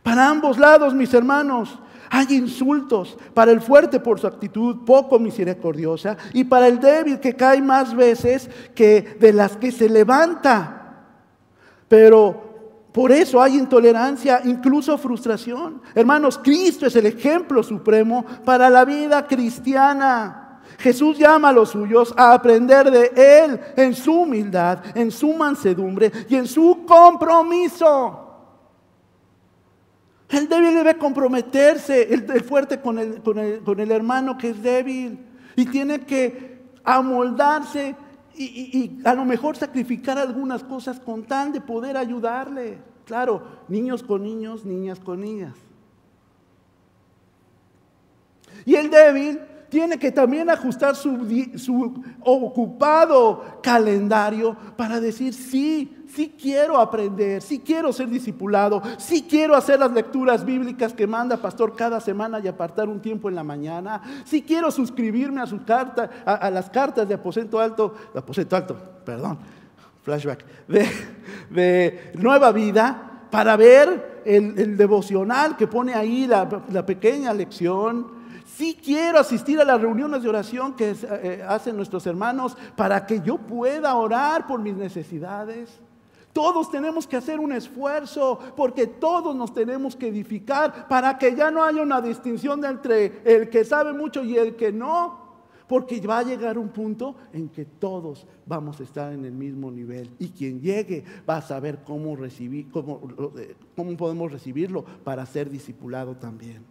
[0.02, 1.78] Para ambos lados, mis hermanos,
[2.10, 3.20] hay insultos.
[3.36, 7.96] Para el fuerte por su actitud poco misericordiosa y para el débil que cae más
[7.96, 11.04] veces que de las que se levanta.
[11.88, 12.51] Pero
[12.92, 15.82] Por eso hay intolerancia, incluso frustración.
[15.96, 20.62] Hermanos, Cristo es el ejemplo supremo para la vida cristiana.
[20.78, 26.12] Jesús llama a los suyos a aprender de Él en su humildad, en su mansedumbre
[26.28, 28.28] y en su compromiso.
[30.28, 34.62] El débil debe comprometerse, el, fuerte con el, con, el, con el hermano que es
[34.62, 35.20] débil.
[35.56, 37.96] Y tiene que amoldarse
[38.44, 42.78] y, a lo mejor sacrificar algunas cosas con tal de poder ayudarle.
[43.06, 45.56] Claro, niños con niños, niñas con niñas.
[48.66, 49.40] Y el débil
[49.70, 57.60] tiene que también ajustar su, su, ocupado calendario para decir, sí, sí quiero aprender, sí
[57.60, 62.48] quiero ser discipulado, sí quiero hacer las lecturas bíblicas que manda pastor cada semana y
[62.48, 67.08] apartar un tiempo en la mañana, sí quiero suscribirme a su carta, a, las cartas
[67.08, 69.40] de aposento alto, de aposento alto, perdón,
[70.04, 78.20] flashback, de, nueva vida para ver el, devocional que pone ahí la, pequeña lección.
[78.46, 83.22] Sí quiero asistir a las reuniones de oración que eh, hacen nuestros hermanos para que
[83.22, 85.80] yo pueda orar por mis necesidades.
[86.34, 91.52] Todos tenemos que hacer un esfuerzo porque todos nos tenemos que edificar para que ya
[91.52, 95.20] no haya una distinción entre el que sabe mucho y el que no.
[95.68, 99.72] Porque va a llegar un punto en que todos vamos a estar en el mismo
[99.72, 100.10] nivel.
[100.20, 103.00] Y quien llegue va a saber cómo, recibir, cómo,
[103.38, 106.71] eh, cómo podemos recibirlo para ser discipulado también.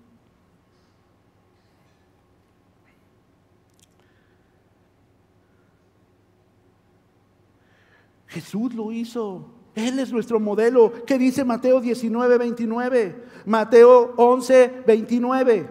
[8.30, 9.44] Jesús lo hizo.
[9.74, 10.92] Él es nuestro modelo.
[11.04, 13.24] ¿Qué dice Mateo 19, 29?
[13.44, 15.70] Mateo 11, 29.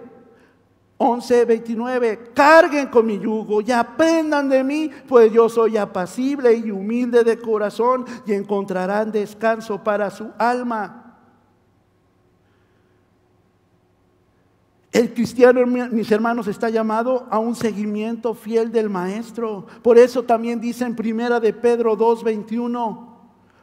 [0.97, 2.31] 11, 29.
[2.33, 7.39] Carguen con mi yugo y aprendan de mí, pues yo soy apacible y humilde de
[7.39, 11.08] corazón y encontrarán descanso para su alma.
[14.91, 19.67] El cristiano, mis hermanos, está llamado a un seguimiento fiel del maestro.
[19.83, 23.07] Por eso también dice en Primera de Pedro 2:21,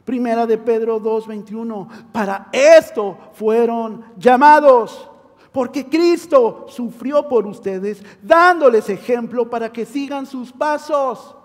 [0.05, 5.09] Primera de Pedro 2:21, para esto fueron llamados,
[5.51, 11.35] porque Cristo sufrió por ustedes, dándoles ejemplo para que sigan sus pasos.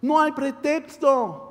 [0.00, 1.47] No hay pretexto.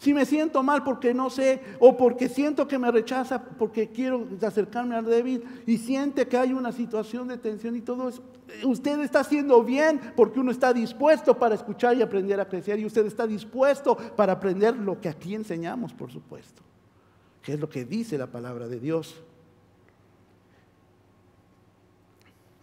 [0.00, 4.26] Si me siento mal porque no sé, o porque siento que me rechaza, porque quiero
[4.40, 8.22] acercarme al débil y siente que hay una situación de tensión y todo eso,
[8.64, 12.86] usted está haciendo bien porque uno está dispuesto para escuchar y aprender a crecer y
[12.86, 16.62] usted está dispuesto para aprender lo que aquí enseñamos, por supuesto,
[17.42, 19.22] que es lo que dice la palabra de Dios.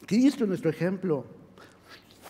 [0.07, 1.23] Cristo es nuestro ejemplo.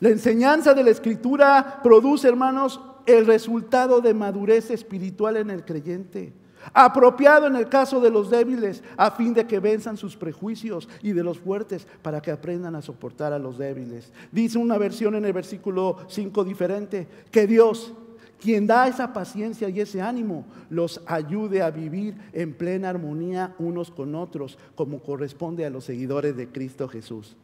[0.02, 6.34] La enseñanza de la escritura produce, hermanos, el resultado de madurez espiritual en el creyente.
[6.74, 11.14] Apropiado en el caso de los débiles, a fin de que venzan sus prejuicios y
[11.14, 14.12] de los fuertes, para que aprendan a soportar a los débiles.
[14.32, 17.94] Dice una versión en el versículo 5 diferente, que Dios,
[18.42, 23.90] quien da esa paciencia y ese ánimo, los ayude a vivir en plena armonía unos
[23.90, 27.38] con otros, como corresponde a los seguidores de Cristo Jesús.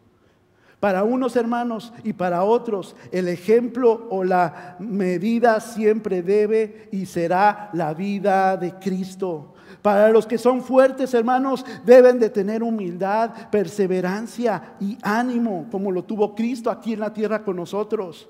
[0.83, 7.69] Para unos hermanos y para otros, el ejemplo o la medida siempre debe y será
[7.71, 9.53] la vida de Cristo.
[9.81, 16.03] Para los que son fuertes, hermanos, deben de tener humildad, perseverancia y ánimo, como lo
[16.03, 18.27] tuvo Cristo aquí en la tierra con nosotros.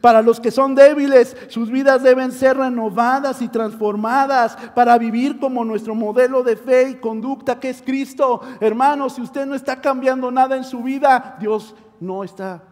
[0.00, 5.66] Para los que son débiles, sus vidas deben ser renovadas y transformadas para vivir como
[5.66, 8.40] nuestro modelo de fe y conducta que es Cristo.
[8.58, 12.64] Hermanos, si usted no está cambiando nada en su vida, Dios no está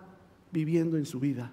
[0.51, 1.53] viviendo en su vida.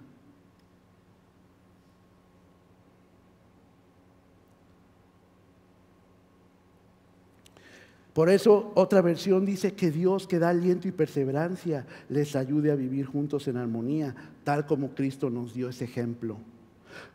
[8.15, 12.75] Por eso otra versión dice que Dios que da aliento y perseverancia les ayude a
[12.75, 14.15] vivir juntos en armonía,
[14.45, 16.37] tal como Cristo nos dio ese ejemplo.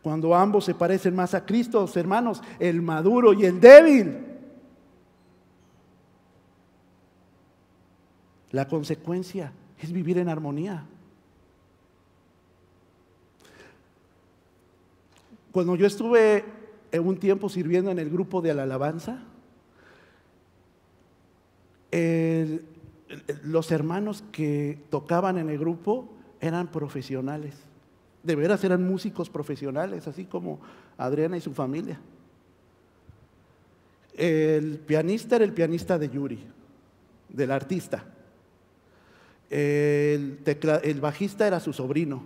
[0.03, 4.19] Cuando ambos se parecen más a Cristo, hermanos, el maduro y el débil,
[8.51, 10.85] la consecuencia es vivir en armonía.
[15.53, 16.45] Cuando yo estuve
[16.93, 19.23] en un tiempo sirviendo en el grupo de la alabanza,
[23.43, 26.09] los hermanos que tocaban en el grupo
[26.41, 27.55] eran profesionales.
[28.23, 30.61] De veras eran músicos profesionales, así como
[30.99, 31.99] Adriana y su familia.
[34.15, 36.39] El pianista era el pianista de Yuri,
[37.31, 38.05] del artista
[39.51, 42.25] el, bajista era su sobrino.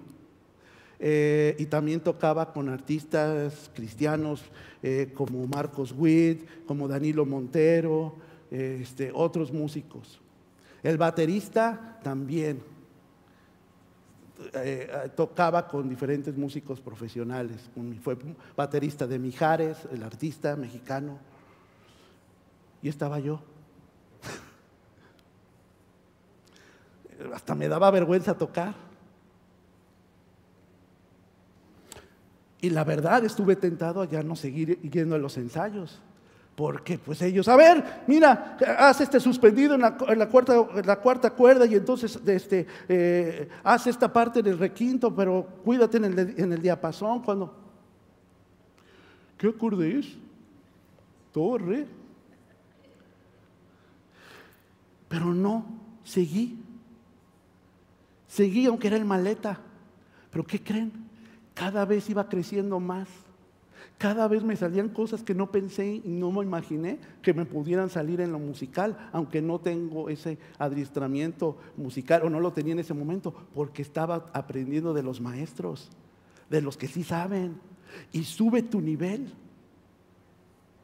[1.01, 4.43] Eh, y también tocaba con artistas cristianos
[4.83, 8.15] eh, como Marcos Witt, como Danilo Montero,
[8.51, 10.21] este, otros músicos.
[10.83, 12.63] El baterista también
[14.53, 17.71] eh, tocaba con diferentes músicos profesionales.
[18.03, 18.17] Fue
[18.57, 21.19] baterista de Mijares, el artista mexicano.
[22.83, 23.41] Y estaba yo.
[27.33, 28.75] Hasta me daba vergüenza tocar.
[32.61, 36.01] Y la verdad estuve tentado a ya no seguir yendo a los ensayos.
[36.57, 41.67] Porque pues ellos, a ver, mira, haz este suspendido en la, cuarta, la cuarta, cuerda
[41.67, 46.63] y entonces este, eh, haz esta parte del requinto, pero cuídate en el, en el
[46.63, 47.55] diapasón cuando...
[49.37, 50.07] ¿Qué acorde es?
[51.33, 51.87] Torre.
[55.09, 55.67] Pero no,
[56.05, 56.64] seguí.
[58.35, 59.61] Seguí aunque era el maleta.
[60.33, 60.91] Pero ¿qué creen?
[61.55, 63.07] Cada vez iba creciendo más.
[63.97, 67.91] Cada vez me salían cosas que no pensé y no me imaginé que me pudieran
[67.91, 72.81] salir en lo musical, aunque no tengo ese adiestramiento musical o no lo tenía en
[72.81, 75.91] ese momento, porque estaba aprendiendo de los maestros,
[76.51, 77.61] de los que sí saben.
[78.11, 79.33] Y sube tu nivel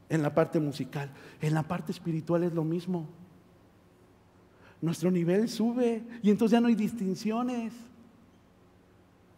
[0.08, 1.10] en la parte musical.
[1.40, 3.08] En la parte espiritual es lo mismo.
[4.82, 7.72] Nuestro nivel sube y entonces ya no hay distinciones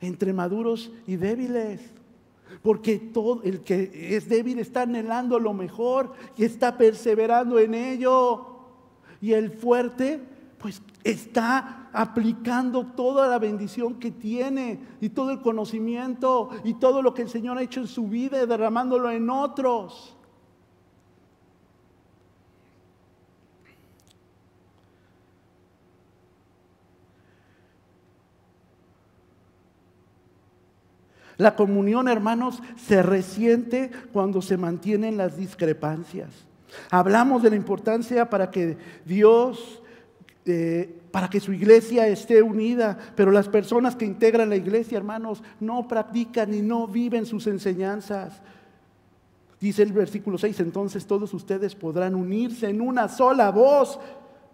[0.01, 1.81] entre maduros y débiles.
[2.63, 8.47] Porque todo el que es débil está anhelando lo mejor y está perseverando en ello.
[9.21, 10.21] Y el fuerte,
[10.59, 17.15] pues está aplicando toda la bendición que tiene y todo el conocimiento y todo lo
[17.15, 20.17] que el Señor ha hecho en su vida y derramándolo en otros.
[31.43, 36.31] La comunión, hermanos, se resiente cuando se mantienen las discrepancias.
[36.89, 39.83] Hablamos de la importancia para que Dios,
[40.47, 45.43] eh, para que su iglesia esté unida, pero las personas que integran la iglesia, hermanos,
[45.59, 48.41] no practican y no viven sus enseñanzas.
[49.61, 53.99] Dice el versículo 6, entonces todos ustedes podrán unirse en una sola voz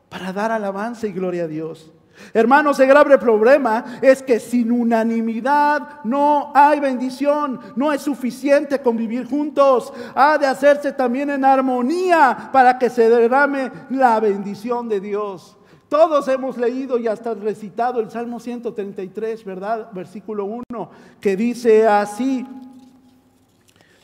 [0.09, 1.93] para dar alabanza y gloria a Dios.
[2.33, 9.27] Hermanos, el grave problema es que sin unanimidad no hay bendición, no es suficiente convivir
[9.27, 15.57] juntos, ha de hacerse también en armonía para que se derrame la bendición de Dios.
[15.89, 19.89] Todos hemos leído y hasta recitado el Salmo 133, ¿verdad?
[19.93, 22.47] Versículo 1, que dice así,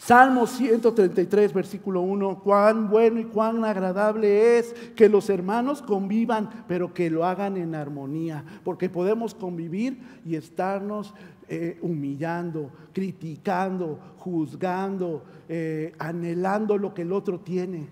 [0.05, 6.93] Salmo 133, versículo 1, cuán bueno y cuán agradable es que los hermanos convivan, pero
[6.93, 11.15] que lo hagan en armonía, porque podemos convivir y estarnos
[11.49, 17.87] eh, humillando, criticando, juzgando, eh, anhelando lo que el otro tiene.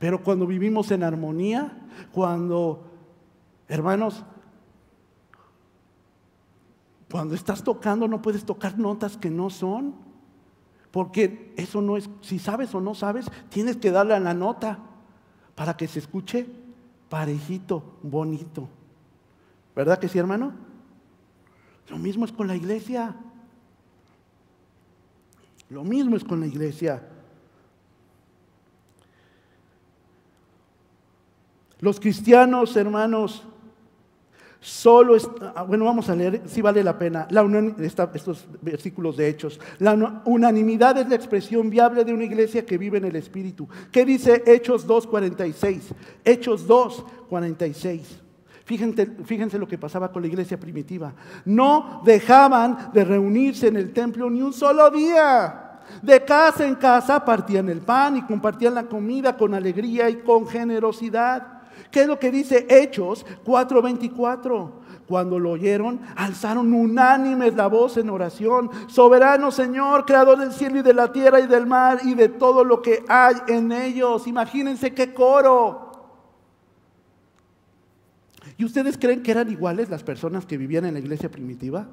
[0.00, 2.82] Pero cuando vivimos en armonía, cuando,
[3.68, 4.24] hermanos,
[7.10, 9.94] cuando estás tocando no puedes tocar notas que no son,
[10.90, 14.78] porque eso no es, si sabes o no sabes, tienes que darle a la nota
[15.54, 16.46] para que se escuche
[17.08, 18.68] parejito, bonito.
[19.74, 20.52] ¿Verdad que sí, hermano?
[21.88, 23.16] Lo mismo es con la iglesia.
[25.68, 27.02] Lo mismo es con la iglesia.
[31.80, 33.44] Los cristianos, hermanos,
[34.62, 35.16] Solo,
[35.54, 37.42] ah, bueno, vamos a leer, si vale la pena, la
[38.12, 39.58] estos versículos de Hechos.
[39.78, 43.66] La unanimidad es la expresión viable de una iglesia que vive en el Espíritu.
[43.90, 45.80] ¿Qué dice Hechos 2.46?
[46.22, 48.02] Hechos 2.46.
[48.66, 51.14] Fíjense, fíjense lo que pasaba con la iglesia primitiva.
[51.46, 55.80] No dejaban de reunirse en el templo ni un solo día.
[56.02, 60.46] De casa en casa partían el pan y compartían la comida con alegría y con
[60.46, 61.59] generosidad
[61.90, 64.80] ¿Qué es lo que dice Hechos 4:24?
[65.06, 68.70] Cuando lo oyeron, alzaron unánimes la voz en oración.
[68.86, 72.62] Soberano Señor, creador del cielo y de la tierra y del mar y de todo
[72.62, 74.28] lo que hay en ellos.
[74.28, 75.90] Imagínense qué coro.
[78.56, 81.88] ¿Y ustedes creen que eran iguales las personas que vivían en la iglesia primitiva?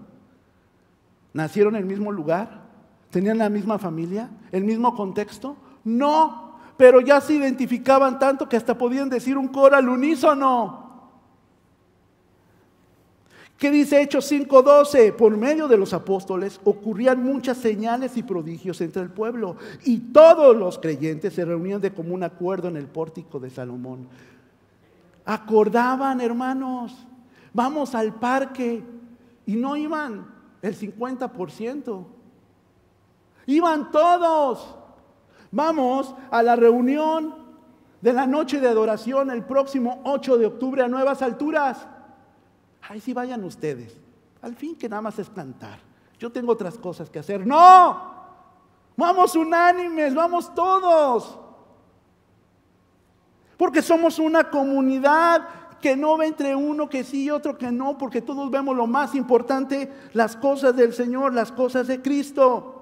[1.33, 2.67] ¿Nacieron en el mismo lugar?
[3.09, 4.29] ¿Tenían la misma familia?
[4.51, 5.55] ¿El mismo contexto?
[5.83, 6.46] No,
[6.77, 10.85] pero ya se identificaban tanto que hasta podían decir un coro al unísono.
[13.57, 15.13] ¿Qué dice Hechos 5:12?
[15.13, 20.55] Por medio de los apóstoles ocurrían muchas señales y prodigios entre el pueblo y todos
[20.55, 24.07] los creyentes se reunían de común acuerdo en el pórtico de Salomón.
[25.25, 26.95] Acordaban, hermanos,
[27.53, 28.83] vamos al parque
[29.47, 30.27] Y no iban
[30.61, 32.05] el 50%.
[33.45, 34.75] Iban todos.
[35.51, 37.35] Vamos a la reunión
[38.01, 41.87] de la noche de adoración el próximo 8 de octubre a nuevas alturas.
[42.89, 43.95] Ahí sí vayan ustedes.
[44.41, 45.79] Al fin que nada más es cantar.
[46.19, 47.45] Yo tengo otras cosas que hacer.
[47.45, 48.15] No.
[48.95, 51.39] Vamos unánimes, vamos todos.
[53.57, 55.47] Porque somos una comunidad
[55.81, 58.87] que no ve entre uno que sí y otro que no, porque todos vemos lo
[58.87, 62.76] más importante, las cosas del Señor, las cosas de Cristo.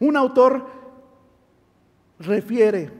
[0.00, 0.66] Un autor
[2.18, 2.90] refiere,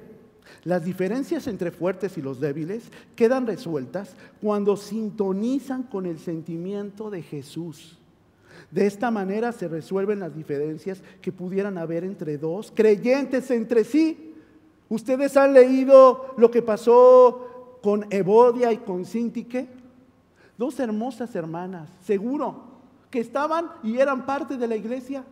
[0.65, 7.23] las diferencias entre fuertes y los débiles quedan resueltas cuando sintonizan con el sentimiento de
[7.23, 7.99] Jesús.
[8.71, 14.35] De esta manera se resuelven las diferencias que pudieran haber entre dos creyentes entre sí.
[14.89, 19.69] Ustedes han leído lo que pasó con Evodia y con Sintique,
[20.57, 22.65] dos hermosas hermanas, seguro,
[23.11, 25.25] que estaban y eran parte de la iglesia,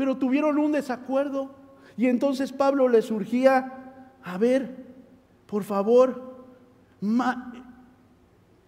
[0.00, 1.50] pero tuvieron un desacuerdo.
[1.94, 3.92] Y entonces Pablo le surgía,
[4.24, 4.74] a ver,
[5.44, 6.46] por favor,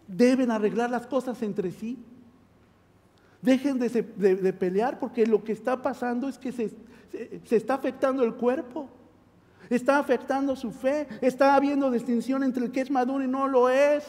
[0.06, 1.98] deben arreglar las cosas entre sí.
[3.40, 6.70] Dejen de, pelear porque lo que está pasando es que se,
[7.44, 8.90] se está afectando el cuerpo.
[9.70, 11.08] Está afectando su fe.
[11.22, 14.04] Está habiendo distinción entre el que es maduro y no lo es.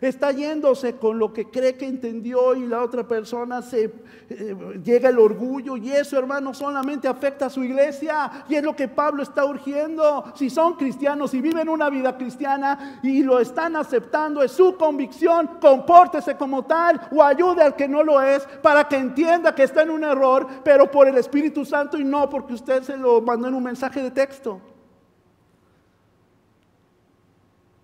[0.00, 3.92] Está yéndose con lo que cree que entendió y la otra persona se
[4.30, 8.74] eh, llega el orgullo y eso, hermano, solamente afecta a su iglesia y es lo
[8.74, 10.24] que Pablo está urgiendo.
[10.34, 15.58] Si son cristianos y viven una vida cristiana y lo están aceptando, es su convicción,
[15.60, 19.82] compórtese como tal o ayude al que no lo es para que entienda que está
[19.82, 23.48] en un error, pero por el Espíritu Santo y no porque usted se lo mandó
[23.48, 24.71] en un mensaje de texto.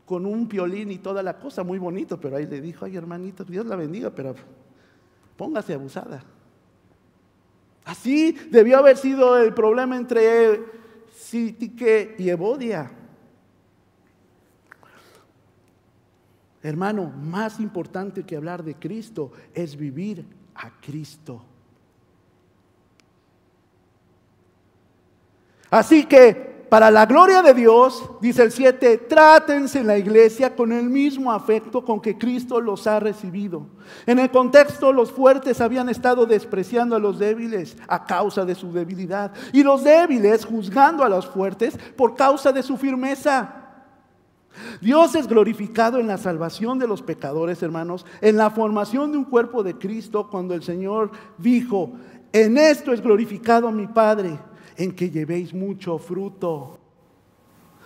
[0.09, 3.45] Con un violín y toda la cosa, muy bonito, pero ahí le dijo, ay hermanito,
[3.45, 4.35] Dios la bendiga, pero
[5.37, 6.25] póngase abusada.
[7.85, 10.63] Así debió haber sido el problema entre
[11.15, 12.91] Sitique y Evodia.
[16.63, 21.45] Hermano, más importante que hablar de Cristo es vivir a Cristo.
[25.71, 30.73] Así que para la gloria de Dios, dice el 7, trátense en la iglesia con
[30.73, 33.66] el mismo afecto con que Cristo los ha recibido.
[34.07, 38.73] En el contexto, los fuertes habían estado despreciando a los débiles a causa de su
[38.73, 43.55] debilidad y los débiles juzgando a los fuertes por causa de su firmeza.
[44.81, 49.25] Dios es glorificado en la salvación de los pecadores, hermanos, en la formación de un
[49.25, 51.93] cuerpo de Cristo, cuando el Señor dijo,
[52.33, 54.39] en esto es glorificado mi Padre
[54.79, 56.79] en que llevéis mucho fruto.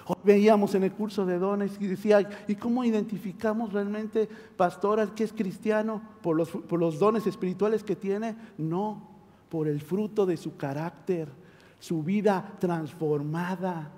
[0.07, 5.14] Hoy veíamos en el curso de dones y decía, ¿y cómo identificamos realmente, pastor, al
[5.14, 6.03] que es cristiano?
[6.20, 8.36] ¿Por los, ¿Por los dones espirituales que tiene?
[8.59, 9.09] No,
[9.49, 11.28] por el fruto de su carácter,
[11.80, 13.90] su vida transformada.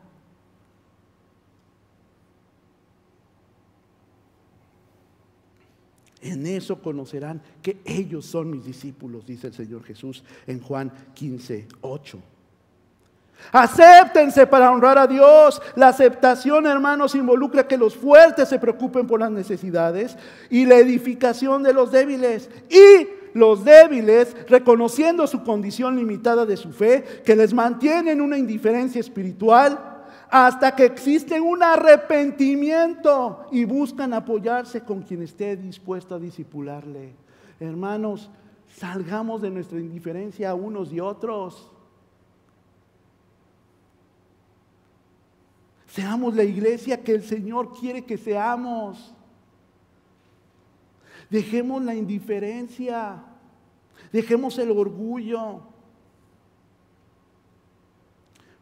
[6.21, 11.67] En eso conocerán que ellos son mis discípulos, dice el Señor Jesús en Juan 15,
[11.81, 12.34] 8.
[13.53, 15.63] Acéptense para honrar a Dios.
[15.77, 20.17] La aceptación, hermanos, involucra que los fuertes se preocupen por las necesidades
[20.51, 22.51] y la edificación de los débiles.
[22.69, 28.39] Y los débiles, reconociendo su condición limitada de su fe, que les mantiene en una
[28.39, 29.79] indiferencia espiritual,
[30.31, 37.15] hasta que existe un arrepentimiento y buscan apoyarse con quien esté dispuesto a disipularle.
[37.61, 38.31] Hermanos,
[38.69, 41.71] salgamos de nuestra indiferencia unos y otros.
[45.95, 49.15] Seamos la iglesia que el Señor quiere que seamos.
[51.31, 53.23] Dejemos la indiferencia.
[54.11, 55.61] Dejemos el orgullo.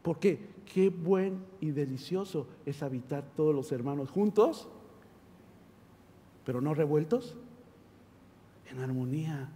[0.03, 4.67] Porque qué buen y delicioso es habitar todos los hermanos juntos,
[6.45, 7.35] pero no revueltos,
[8.69, 9.49] en armonía.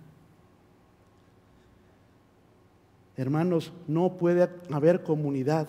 [3.15, 5.67] Hermanos, no puede haber comunidad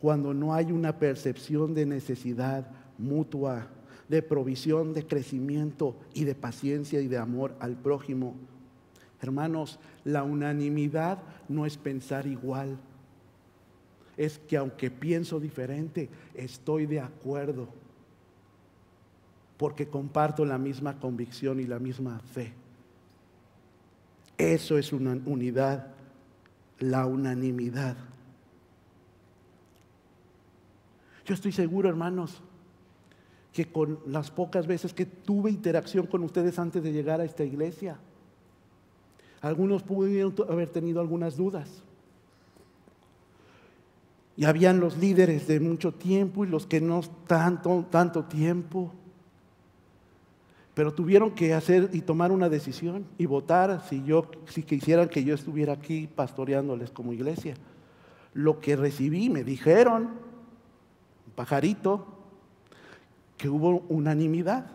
[0.00, 2.68] cuando no hay una percepción de necesidad
[2.98, 3.68] mutua,
[4.08, 8.34] de provisión, de crecimiento y de paciencia y de amor al prójimo.
[9.20, 11.18] Hermanos, la unanimidad
[11.48, 12.78] no es pensar igual,
[14.16, 17.68] es que aunque pienso diferente, estoy de acuerdo,
[19.56, 22.52] porque comparto la misma convicción y la misma fe.
[24.36, 25.88] Eso es una unidad,
[26.78, 27.96] la unanimidad.
[31.28, 32.40] Yo estoy seguro, hermanos,
[33.52, 37.44] que con las pocas veces que tuve interacción con ustedes antes de llegar a esta
[37.44, 37.98] iglesia.
[39.42, 41.82] Algunos pudieron haber tenido algunas dudas.
[44.38, 48.94] Y habían los líderes de mucho tiempo y los que no tanto, tanto tiempo.
[50.72, 55.24] Pero tuvieron que hacer y tomar una decisión y votar si yo si quisieran que
[55.24, 57.54] yo estuviera aquí pastoreándoles como iglesia.
[58.32, 60.27] Lo que recibí me dijeron,
[61.38, 62.04] pajarito,
[63.36, 64.66] que hubo unanimidad.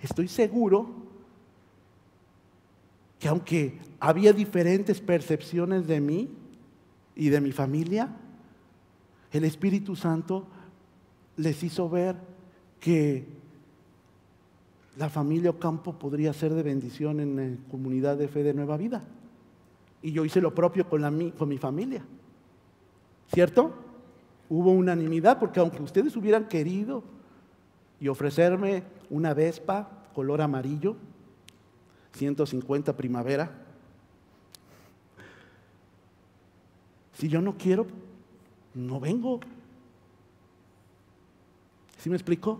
[0.00, 0.88] Estoy seguro
[3.18, 6.30] que aunque había diferentes percepciones de mí
[7.14, 8.08] y de mi familia,
[9.32, 10.46] el Espíritu Santo
[11.36, 12.16] les hizo ver
[12.80, 13.26] que
[14.96, 19.02] la familia Ocampo podría ser de bendición en la comunidad de fe de Nueva Vida.
[20.00, 22.02] Y yo hice lo propio con, con mi familia.
[23.30, 23.89] ¿Cierto?
[24.50, 27.04] Hubo unanimidad porque aunque ustedes hubieran querido
[28.00, 30.96] y ofrecerme una Vespa color amarillo,
[32.12, 33.48] 150 primavera,
[37.12, 37.86] si yo no quiero,
[38.74, 39.38] no vengo.
[41.98, 42.58] ¿Sí me explicó?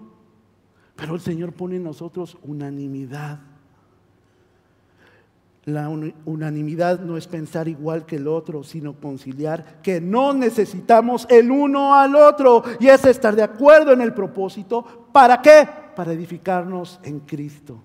[0.94, 3.40] Pero el Señor pone en nosotros unanimidad.
[5.66, 11.50] La unanimidad no es pensar igual que el otro, sino conciliar que no necesitamos el
[11.50, 15.08] uno al otro y es estar de acuerdo en el propósito.
[15.12, 15.68] ¿Para qué?
[15.94, 17.82] Para edificarnos en Cristo.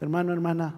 [0.00, 0.74] Hermano, hermana,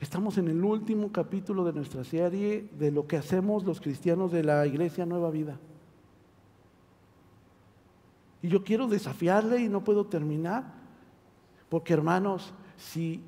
[0.00, 4.44] Estamos en el último capítulo de nuestra serie de lo que hacemos los cristianos de
[4.44, 5.58] la Iglesia Nueva Vida.
[8.40, 10.77] Y yo quiero desafiarle y no puedo terminar,
[11.68, 13.22] porque hermanos, si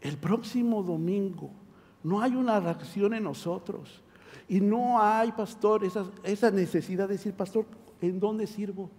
[0.00, 1.50] el próximo domingo
[2.02, 4.02] no hay una reacción en nosotros
[4.48, 7.66] y no hay, pastor, esa, necesidad de decir, pastor,
[8.00, 8.90] ¿en dónde sirvo?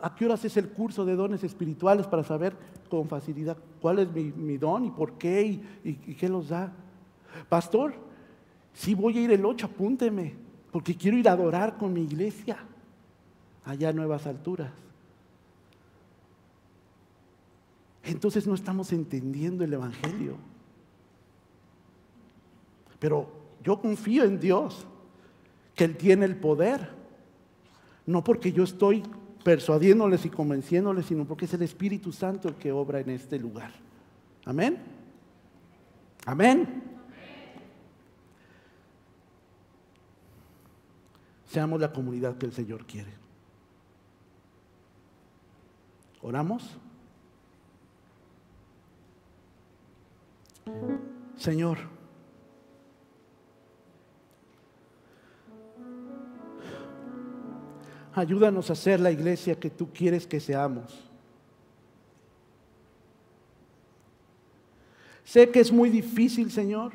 [0.00, 2.56] ¿A qué horas es el curso de dones espirituales para saber
[2.88, 6.72] con facilidad cuál es mi, don y por qué y, qué los da?
[7.48, 7.94] Pastor,
[8.72, 10.34] si voy a ir el 8, apúnteme,
[10.72, 12.58] porque quiero ir a adorar con mi iglesia
[13.64, 14.70] allá a nuevas alturas.
[18.04, 20.36] Entonces no estamos entendiendo el Evangelio.
[22.98, 23.30] Pero
[23.62, 24.86] yo confío en Dios,
[25.74, 26.90] que Él tiene el poder.
[28.06, 29.02] No porque yo estoy
[29.44, 33.72] persuadiéndoles y convenciéndoles, sino porque es el Espíritu Santo el que obra en este lugar.
[34.44, 34.78] Amén.
[36.26, 36.82] Amén.
[41.46, 43.12] Seamos la comunidad que el Señor quiere.
[46.20, 46.76] ¿Oramos?
[51.36, 51.78] Señor,
[58.18, 61.08] Ayúdanos a ser la iglesia que tú quieres que seamos.
[65.22, 66.94] Sé que es muy difícil, Señor,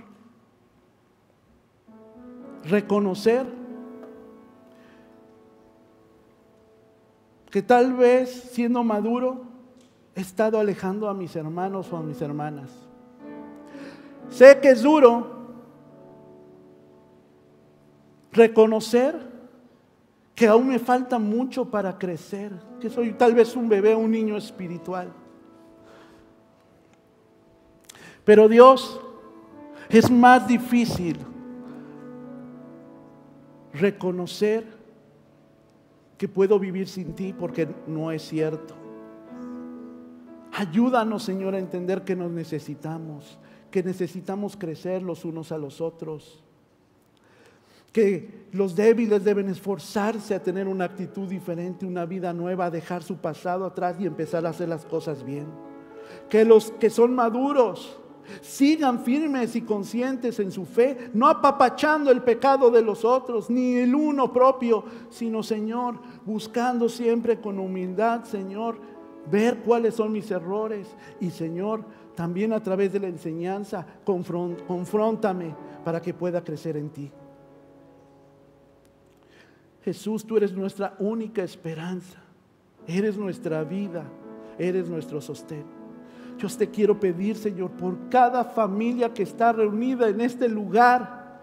[2.65, 3.45] reconocer
[7.49, 9.45] que tal vez siendo maduro
[10.15, 12.82] he estado alejando a mis hermanos o a mis hermanas.
[14.30, 15.28] Sé que es duro
[18.32, 19.34] reconocer
[20.36, 24.36] que aún me falta mucho para crecer, que soy tal vez un bebé, un niño
[24.36, 25.13] espiritual.
[28.26, 28.99] Pero Dios,
[29.89, 31.17] es más difícil
[33.74, 34.65] reconocer
[36.17, 38.76] que puedo vivir sin ti porque no es cierto.
[40.53, 43.39] Ayúdanos, Señor, a entender que nos necesitamos,
[43.74, 46.43] que necesitamos crecer los unos a los otros
[47.93, 53.03] que los débiles deben esforzarse a tener una actitud diferente, una vida nueva, a dejar
[53.03, 55.45] su pasado atrás y empezar a hacer las cosas bien.
[56.28, 57.99] Que los que son maduros
[58.41, 63.76] sigan firmes y conscientes en su fe, no apapachando el pecado de los otros, ni
[63.76, 68.78] el uno propio, sino, Señor, buscando siempre con humildad, Señor,
[69.30, 70.88] ver cuáles son mis errores
[71.19, 71.86] y, Señor,
[72.16, 77.11] también a través de la enseñanza, confróntame para que pueda crecer en ti.
[79.84, 82.18] Jesús, tú eres nuestra única esperanza.
[82.88, 84.03] Eres nuestra vida.
[84.57, 85.66] Eres nuestro sostén.
[86.38, 91.39] Yo te quiero pedir, Señor, por cada familia que está reunida en este lugar,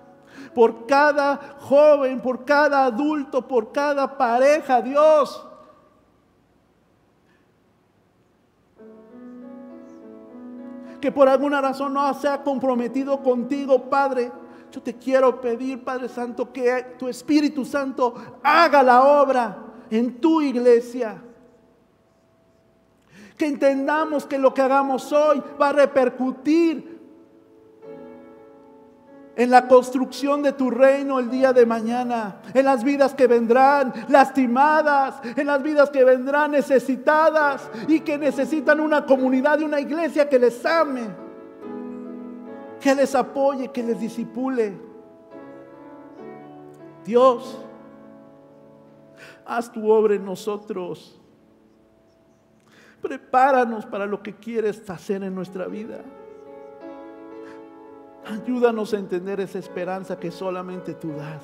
[0.55, 5.47] por cada joven, por cada adulto, por cada pareja, Dios.
[11.01, 14.31] Que por alguna razón no se ha comprometido contigo, Padre
[14.71, 19.59] Yo te quiero pedir, Padre Santo, que tu Espíritu Santo haga la obra
[19.91, 21.21] en tu iglesia.
[23.37, 26.90] Que entendamos que lo que hagamos hoy va a repercutir
[29.37, 33.93] en la construcción de tu reino el día de mañana, en las vidas que vendrán
[34.09, 40.29] lastimadas, en las vidas que vendrán necesitadas y que necesitan una comunidad y una iglesia
[40.29, 41.09] que les ame,
[42.81, 44.75] que les apoye, que les disipule.
[47.05, 47.59] Dios,
[49.47, 51.19] haz tu obra en nosotros.
[53.01, 56.01] Prepáranos para lo que quieres hacer en nuestra vida.
[58.27, 61.43] Ayúdanos a entender esa esperanza que solamente tú das.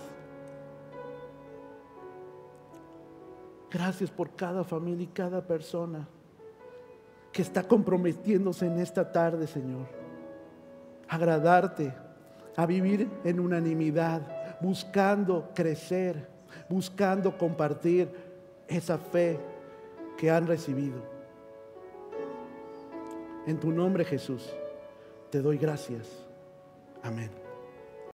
[3.70, 6.06] Gracias por cada familia y cada persona
[7.32, 9.86] que está comprometiéndose en esta tarde, Señor.
[11.08, 11.92] Agradarte,
[12.56, 16.26] a vivir en unanimidad, buscando crecer,
[16.68, 18.08] buscando compartir
[18.68, 19.38] esa fe
[20.16, 20.96] que han recibido.
[23.46, 24.50] En tu nombre, Jesús,
[25.30, 26.25] te doy gracias.
[27.06, 27.45] Amén.